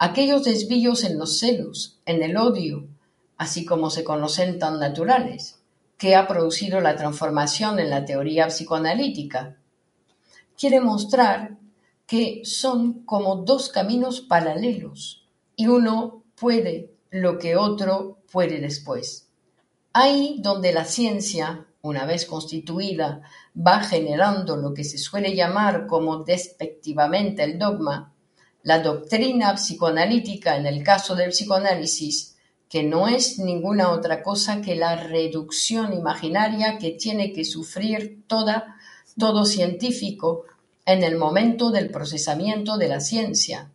aquellos 0.00 0.44
desvíos 0.44 1.04
en 1.04 1.18
los 1.18 1.38
celos, 1.38 2.00
en 2.06 2.22
el 2.22 2.38
odio, 2.38 2.88
así 3.36 3.66
como 3.66 3.90
se 3.90 4.02
conocen 4.02 4.58
tan 4.58 4.80
naturales, 4.80 5.60
que 5.98 6.16
ha 6.16 6.26
producido 6.26 6.80
la 6.80 6.96
transformación 6.96 7.78
en 7.78 7.90
la 7.90 8.06
teoría 8.06 8.46
psicoanalítica. 8.46 9.58
Quiere 10.58 10.80
mostrar 10.80 11.58
que 12.06 12.40
son 12.44 13.04
como 13.04 13.36
dos 13.36 13.68
caminos 13.68 14.22
paralelos 14.22 15.28
y 15.54 15.66
uno 15.66 16.24
puede 16.34 16.94
lo 17.10 17.38
que 17.38 17.56
otro 17.56 18.20
puede 18.32 18.58
después. 18.58 19.28
Ahí 19.92 20.38
donde 20.40 20.72
la 20.72 20.86
ciencia, 20.86 21.66
una 21.82 22.06
vez 22.06 22.24
constituida, 22.24 23.20
va 23.54 23.80
generando 23.80 24.56
lo 24.56 24.72
que 24.72 24.84
se 24.84 24.96
suele 24.96 25.34
llamar 25.34 25.86
como 25.86 26.24
despectivamente 26.24 27.44
el 27.44 27.58
dogma, 27.58 28.14
la 28.62 28.80
doctrina 28.80 29.54
psicoanalítica 29.54 30.56
en 30.56 30.66
el 30.66 30.82
caso 30.82 31.14
del 31.14 31.30
psicoanálisis, 31.30 32.36
que 32.68 32.82
no 32.82 33.08
es 33.08 33.38
ninguna 33.38 33.90
otra 33.90 34.22
cosa 34.22 34.60
que 34.60 34.76
la 34.76 34.96
reducción 34.96 35.92
imaginaria 35.92 36.78
que 36.78 36.92
tiene 36.92 37.32
que 37.32 37.44
sufrir 37.44 38.22
toda, 38.26 38.76
todo 39.18 39.44
científico 39.44 40.44
en 40.86 41.02
el 41.02 41.16
momento 41.16 41.70
del 41.70 41.90
procesamiento 41.90 42.76
de 42.76 42.88
la 42.88 43.00
ciencia, 43.00 43.70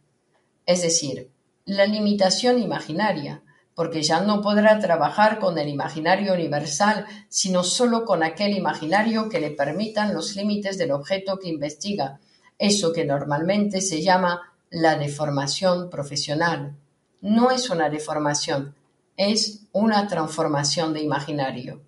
es 0.65 0.81
decir, 0.81 1.29
la 1.65 1.85
limitación 1.85 2.61
imaginaria, 2.61 3.41
porque 3.73 4.01
ya 4.01 4.21
no 4.21 4.41
podrá 4.41 4.79
trabajar 4.79 5.39
con 5.39 5.57
el 5.57 5.67
imaginario 5.67 6.33
universal, 6.33 7.05
sino 7.27 7.63
solo 7.63 8.05
con 8.05 8.23
aquel 8.23 8.55
imaginario 8.55 9.27
que 9.27 9.41
le 9.41 9.51
permitan 9.51 10.13
los 10.13 10.35
límites 10.35 10.77
del 10.77 10.91
objeto 10.91 11.37
que 11.37 11.49
investiga, 11.49 12.19
eso 12.57 12.93
que 12.93 13.03
normalmente 13.03 13.81
se 13.81 14.01
llama 14.01 14.54
la 14.69 14.97
deformación 14.97 15.89
profesional. 15.89 16.75
No 17.21 17.51
es 17.51 17.69
una 17.69 17.89
deformación, 17.89 18.75
es 19.17 19.61
una 19.71 20.07
transformación 20.07 20.93
de 20.93 21.01
imaginario. 21.01 21.81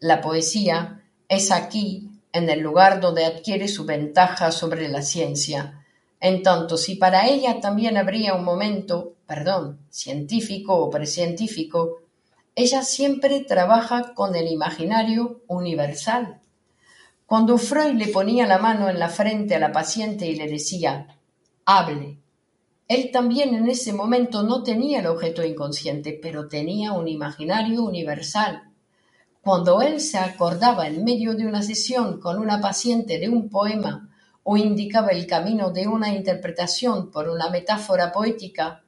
La 0.00 0.20
poesía 0.20 1.04
es 1.28 1.50
aquí 1.50 2.10
en 2.32 2.48
el 2.50 2.60
lugar 2.60 3.00
donde 3.00 3.24
adquiere 3.24 3.68
su 3.68 3.84
ventaja 3.84 4.52
sobre 4.52 4.88
la 4.88 5.02
ciencia. 5.02 5.84
En 6.20 6.42
tanto, 6.42 6.76
si 6.76 6.96
para 6.96 7.26
ella 7.26 7.60
también 7.60 7.96
habría 7.96 8.34
un 8.34 8.44
momento, 8.44 9.14
perdón, 9.26 9.80
científico 9.90 10.76
o 10.76 10.90
precientífico, 10.90 12.02
ella 12.54 12.82
siempre 12.82 13.40
trabaja 13.40 14.14
con 14.14 14.34
el 14.34 14.48
imaginario 14.48 15.42
universal. 15.46 16.40
Cuando 17.26 17.58
Freud 17.58 17.94
le 17.94 18.08
ponía 18.08 18.46
la 18.46 18.58
mano 18.58 18.88
en 18.88 18.98
la 18.98 19.10
frente 19.10 19.54
a 19.54 19.58
la 19.58 19.70
paciente 19.70 20.26
y 20.26 20.34
le 20.34 20.48
decía, 20.48 21.17
hable, 21.70 22.18
él 22.88 23.10
también 23.12 23.54
en 23.54 23.68
ese 23.68 23.92
momento 23.92 24.42
no 24.42 24.62
tenía 24.62 25.00
el 25.00 25.06
objeto 25.06 25.44
inconsciente, 25.44 26.18
pero 26.20 26.48
tenía 26.48 26.92
un 26.92 27.08
imaginario 27.08 27.84
universal. 27.84 28.62
Cuando 29.42 29.82
él 29.82 30.00
se 30.00 30.16
acordaba 30.16 30.86
en 30.86 31.04
medio 31.04 31.34
de 31.34 31.46
una 31.46 31.62
sesión 31.62 32.20
con 32.20 32.38
una 32.38 32.62
paciente 32.62 33.18
de 33.18 33.28
un 33.28 33.50
poema 33.50 34.08
o 34.44 34.56
indicaba 34.56 35.08
el 35.08 35.26
camino 35.26 35.70
de 35.70 35.86
una 35.86 36.14
interpretación 36.14 37.10
por 37.10 37.28
una 37.28 37.50
metáfora 37.50 38.12
poética, 38.12 38.82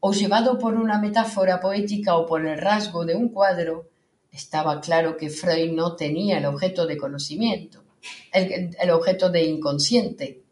o 0.00 0.12
llevado 0.12 0.58
por 0.58 0.74
una 0.74 0.98
metáfora 1.00 1.58
poética 1.58 2.16
o 2.16 2.26
por 2.26 2.44
el 2.44 2.58
rasgo 2.58 3.06
de 3.06 3.16
un 3.16 3.30
cuadro, 3.30 3.88
estaba 4.30 4.78
claro 4.82 5.16
que 5.16 5.30
Freud 5.30 5.72
no 5.72 5.96
tenía 5.96 6.36
el 6.36 6.44
objeto 6.44 6.86
de 6.86 6.98
conocimiento, 6.98 7.82
el, 8.30 8.76
el, 8.78 8.90
objeto 8.90 9.30
de 9.30 9.44
inconsciente, 9.44 10.42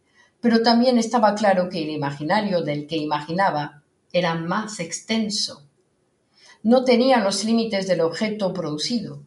pero 0.44 0.60
también 0.60 0.98
estaba 0.98 1.34
claro 1.34 1.70
que 1.70 1.82
el 1.82 1.88
imaginario 1.88 2.60
del 2.60 2.86
que 2.86 2.98
imaginaba 2.98 3.82
era 4.12 4.34
más 4.34 4.78
extenso. 4.78 5.62
No 6.62 6.84
tenía 6.84 7.16
los 7.20 7.44
límites 7.44 7.86
del 7.86 8.02
objeto 8.02 8.52
producido, 8.52 9.22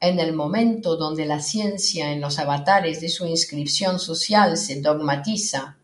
en 0.00 0.18
el 0.18 0.32
momento 0.32 0.96
donde 0.96 1.26
la 1.26 1.38
ciencia 1.38 2.10
en 2.10 2.20
los 2.20 2.40
avatares 2.40 3.00
de 3.00 3.08
su 3.08 3.24
inscripción 3.24 4.00
social 4.00 4.56
se 4.56 4.80
dogmatiza, 4.80 5.76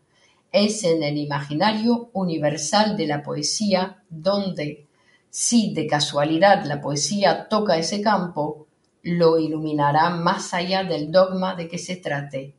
es 0.51 0.83
en 0.83 1.03
el 1.03 1.19
imaginario 1.19 2.09
universal 2.11 2.97
de 2.97 3.07
la 3.07 3.23
poesía 3.23 4.03
donde, 4.09 4.87
si 5.29 5.73
de 5.73 5.87
casualidad 5.87 6.65
la 6.65 6.81
poesía 6.81 7.47
toca 7.47 7.77
ese 7.77 8.01
campo, 8.01 8.67
lo 9.03 9.39
iluminará 9.39 10.09
más 10.09 10.53
allá 10.53 10.83
del 10.83 11.13
dogma 11.13 11.55
de 11.55 11.69
que 11.69 11.77
se 11.77 11.95
trate. 11.95 12.55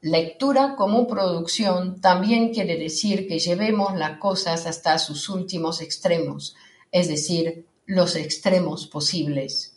Lectura 0.00 0.76
como 0.76 1.08
producción 1.08 2.00
también 2.00 2.54
quiere 2.54 2.76
decir 2.76 3.26
que 3.26 3.40
llevemos 3.40 3.96
las 3.96 4.18
cosas 4.18 4.64
hasta 4.66 4.96
sus 4.96 5.28
últimos 5.28 5.80
extremos, 5.80 6.54
es 6.92 7.08
decir, 7.08 7.66
los 7.84 8.14
extremos 8.14 8.86
posibles. 8.86 9.76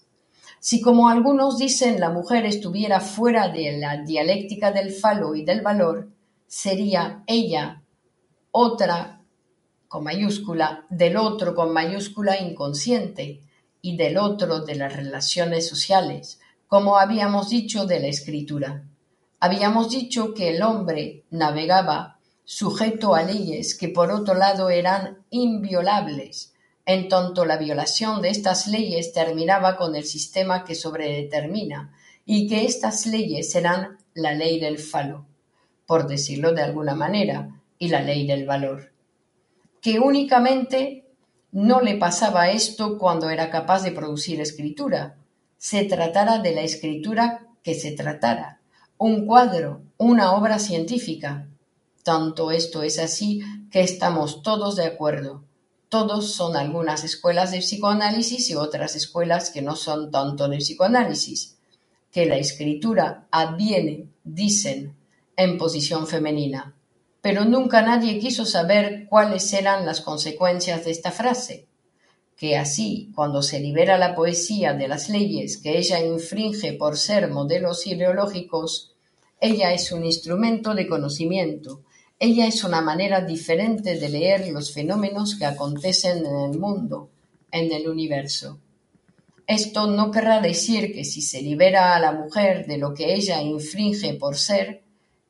Si 0.60 0.80
como 0.80 1.10
algunos 1.10 1.58
dicen 1.58 2.00
la 2.00 2.12
mujer 2.12 2.46
estuviera 2.46 3.00
fuera 3.00 3.48
de 3.50 3.80
la 3.80 4.04
dialéctica 4.04 4.72
del 4.72 4.92
falo 4.92 5.34
y 5.34 5.44
del 5.44 5.62
valor, 5.62 6.10
sería 6.46 7.24
ella 7.26 7.82
otra 8.52 9.24
con 9.88 10.04
mayúscula, 10.04 10.86
del 10.92 11.18
otro 11.18 11.56
con 11.56 11.74
mayúscula 11.74 12.40
inconsciente 12.40 13.42
y 13.82 13.98
del 13.98 14.18
otro 14.18 14.60
de 14.60 14.76
las 14.76 14.96
relaciones 14.96 15.68
sociales, 15.68 16.40
como 16.68 16.98
habíamos 16.98 17.50
dicho 17.50 17.88
de 17.88 18.00
la 18.00 18.08
escritura. 18.08 18.86
Habíamos 19.44 19.90
dicho 19.90 20.36
que 20.36 20.50
el 20.50 20.62
hombre 20.62 21.24
navegaba 21.32 22.20
sujeto 22.46 23.16
a 23.16 23.24
leyes 23.24 23.76
que 23.76 23.88
por 23.88 24.12
otro 24.12 24.36
lado 24.36 24.70
eran 24.70 25.26
inviolables, 25.32 26.54
en 26.86 27.10
tanto 27.10 27.44
la 27.44 27.58
violación 27.58 28.22
de 28.22 28.30
estas 28.30 28.68
leyes 28.68 29.14
terminaba 29.14 29.78
con 29.78 29.96
el 29.96 30.06
sistema 30.06 30.64
que 30.64 30.76
sobredetermina, 30.76 31.92
y 32.24 32.48
que 32.48 32.66
estas 32.66 33.08
leyes 33.08 33.52
serán 33.52 33.98
la 34.14 34.36
ley 34.36 34.60
del 34.60 34.78
falo, 34.78 35.26
por 35.88 36.08
decirlo 36.08 36.54
de 36.54 36.62
alguna 36.62 36.94
manera, 36.94 37.60
y 37.80 37.88
la 37.88 38.02
ley 38.02 38.28
del 38.28 38.46
valor. 38.46 38.94
Que 39.82 40.00
únicamente 40.00 41.08
no 41.52 41.82
le 41.82 41.96
pasaba 41.96 42.52
esto 42.52 43.00
cuando 43.00 43.32
era 43.32 43.50
capaz 43.50 43.82
de 43.82 43.92
producir 43.92 44.40
escritura, 44.40 45.18
se 45.58 45.84
tratara 45.86 46.38
de 46.38 46.54
la 46.54 46.62
escritura 46.62 47.48
que 47.64 47.74
se 47.74 47.94
tratara, 47.94 48.61
un 49.04 49.26
cuadro, 49.26 49.82
una 49.98 50.34
obra 50.34 50.60
científica. 50.60 51.48
Tanto 52.04 52.52
esto 52.52 52.84
es 52.84 53.00
así 53.00 53.42
que 53.72 53.82
estamos 53.82 54.44
todos 54.44 54.76
de 54.76 54.86
acuerdo. 54.86 55.44
Todos 55.90 56.34
son 56.34 56.56
algunas 56.56 57.04
escuelas 57.04 57.50
de 57.50 57.62
psicoanálisis 57.62 58.52
y 58.52 58.56
otras 58.56 58.96
escuelas 58.96 59.50
que 59.50 59.64
no 59.64 59.76
son 59.76 60.12
tanto 60.12 60.48
de 60.48 60.58
psicoanálisis. 60.58 61.58
Que 62.12 62.28
la 62.28 62.38
escritura 62.38 63.26
adviene, 63.32 64.06
dicen, 64.24 64.96
en 65.36 65.58
posición 65.58 66.06
femenina. 66.06 66.76
Pero 67.24 67.44
nunca 67.44 67.82
nadie 67.82 68.20
quiso 68.20 68.46
saber 68.46 69.08
cuáles 69.10 69.52
eran 69.52 69.84
las 69.84 70.02
consecuencias 70.02 70.86
de 70.86 70.92
esta 70.92 71.10
frase 71.10 71.66
que 72.42 72.58
así, 72.58 73.12
cuando 73.14 73.44
se 73.44 73.60
libera 73.60 74.00
la 74.00 74.16
poesía 74.16 74.74
de 74.74 74.88
las 74.88 75.10
leyes 75.10 75.58
que 75.58 75.78
ella 75.78 76.04
infringe 76.04 76.74
por 76.74 76.98
ser 76.98 77.30
modelos 77.30 77.86
ideológicos, 77.86 78.91
ella 79.42 79.74
es 79.74 79.92
un 79.92 80.06
instrumento 80.06 80.76
de 80.76 80.88
conocimiento, 80.88 81.82
ella 82.20 82.46
es 82.46 82.64
una 82.64 82.80
manera 82.82 83.22
diferente 83.22 84.00
de 84.00 84.08
leer 84.08 84.48
los 84.50 84.72
fenómenos 84.72 85.34
que 85.36 85.46
acontecen 85.46 86.24
en 86.24 86.52
el 86.52 86.60
mundo, 86.60 87.10
en 87.52 87.72
el 87.72 87.90
universo. 87.90 88.60
Esto 89.48 89.88
no 89.88 90.12
querrá 90.12 90.40
decir 90.40 90.94
que 90.94 91.04
si 91.04 91.24
se 91.24 91.42
libera 91.42 91.96
a 91.96 92.00
la 92.00 92.12
mujer 92.12 92.68
de 92.68 92.78
lo 92.78 92.94
que 92.94 93.16
ella 93.16 93.42
infringe 93.42 94.14
por 94.14 94.38
ser, 94.38 94.84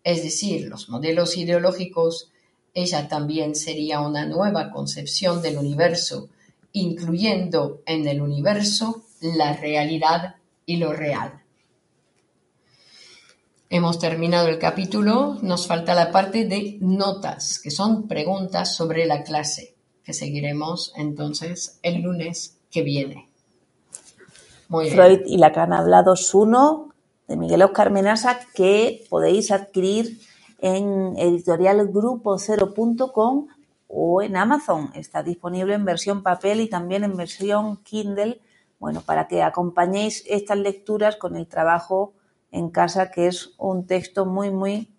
es 0.04 0.24
decir, 0.24 0.68
los 0.68 0.90
modelos 0.90 1.38
ideológicos, 1.38 2.30
ella 2.74 3.08
también 3.08 3.56
sería 3.56 4.02
una 4.02 4.26
nueva 4.26 4.72
concepción 4.72 5.42
del 5.42 5.58
universo, 5.58 6.28
incluyendo 6.74 7.82
en 7.86 8.06
el 8.10 8.22
universo 8.22 9.04
la 9.22 9.56
realidad 9.56 10.36
y 10.66 10.76
lo 10.76 10.92
real. 10.92 11.41
Hemos 13.74 14.00
terminado 14.00 14.50
el 14.50 14.60
capítulo, 14.60 15.38
nos 15.42 15.66
falta 15.66 15.96
la 15.96 16.12
parte 16.12 16.44
de 16.44 16.78
notas, 16.82 17.58
que 17.58 17.72
son 17.72 18.06
preguntas 18.06 18.76
sobre 18.76 19.06
la 19.06 19.24
clase, 19.24 19.78
que 20.04 20.12
seguiremos 20.12 20.92
entonces 20.98 21.80
el 21.82 22.02
lunes 22.02 22.58
que 22.70 22.82
viene. 22.82 23.30
Freud 24.68 25.22
y 25.26 25.38
Lacan 25.38 25.72
hablados 25.72 26.36
1 26.36 26.90
de 27.30 27.38
Miguel 27.38 27.62
Oscar 27.62 27.92
Menasa 27.92 28.42
que 28.54 29.06
podéis 29.10 29.52
adquirir 29.52 30.20
en 30.60 31.16
editorialgrupo0.com 31.16 33.48
o 33.88 34.22
en 34.22 34.36
Amazon. 34.36 34.92
Está 34.96 35.24
disponible 35.24 35.76
en 35.76 35.86
versión 35.86 36.24
papel 36.24 36.60
y 36.60 36.68
también 36.68 37.06
en 37.06 37.16
versión 37.16 37.78
Kindle, 37.84 38.42
bueno, 38.80 39.00
para 39.00 39.30
que 39.30 39.42
acompañéis 39.42 40.26
estas 40.28 40.58
lecturas 40.58 41.16
con 41.16 41.38
el 41.38 41.48
trabajo 41.48 42.16
en 42.52 42.70
casa, 42.70 43.12
que 43.12 43.28
es 43.28 43.54
un 43.58 43.86
texto 43.86 44.26
muy, 44.26 44.52
muy 44.52 44.94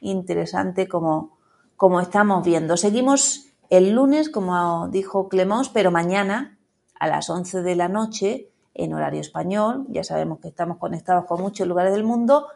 interesante 0.00 0.88
como, 0.88 1.38
como 1.76 2.00
estamos 2.00 2.44
viendo. 2.44 2.76
Seguimos 2.76 3.46
el 3.70 3.92
lunes, 3.92 4.28
como 4.28 4.88
dijo 4.88 5.28
Clemons, 5.28 5.68
pero 5.68 5.90
mañana 5.90 6.58
a 6.98 7.08
las 7.08 7.30
11 7.30 7.62
de 7.62 7.76
la 7.76 7.88
noche 7.88 8.50
en 8.74 8.94
horario 8.94 9.20
español. 9.20 9.86
Ya 9.88 10.04
sabemos 10.04 10.40
que 10.40 10.48
estamos 10.48 10.78
conectados 10.78 11.24
con 11.26 11.40
muchos 11.40 11.66
lugares 11.66 11.92
del 11.92 12.04
mundo. 12.04 12.46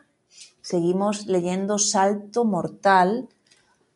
Seguimos 0.61 1.26
leyendo 1.26 1.78
Salto 1.78 2.44
Mortal 2.44 3.28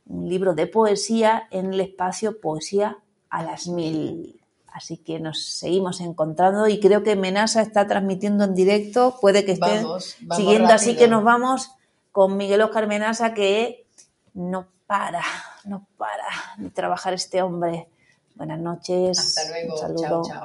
un 0.06 0.28
libro 0.28 0.54
de 0.54 0.66
poesía 0.66 1.48
en 1.50 1.72
el 1.72 1.80
espacio 1.80 2.40
Poesía 2.40 2.98
a 3.30 3.42
las 3.42 3.68
Mil. 3.68 4.43
Así 4.74 4.96
que 4.96 5.20
nos 5.20 5.44
seguimos 5.44 6.00
encontrando 6.00 6.66
y 6.66 6.80
creo 6.80 7.04
que 7.04 7.14
Menasa 7.14 7.62
está 7.62 7.86
transmitiendo 7.86 8.42
en 8.42 8.56
directo, 8.56 9.16
puede 9.20 9.44
que 9.44 9.52
esté 9.52 9.84
siguiendo, 10.34 10.72
así 10.72 10.96
que 10.96 11.06
nos 11.06 11.22
vamos 11.22 11.70
con 12.10 12.36
Miguel 12.36 12.60
Oscar 12.60 12.88
Menasa 12.88 13.34
que 13.34 13.86
no 14.34 14.66
para, 14.88 15.22
no 15.64 15.86
para 15.96 16.26
de 16.58 16.70
trabajar 16.70 17.14
este 17.14 17.40
hombre. 17.40 17.86
Buenas 18.34 18.58
noches. 18.58 19.16
Hasta 19.16 19.48
luego. 19.48 19.74
Un 19.74 19.78
saludo. 19.80 20.22
chao. 20.26 20.44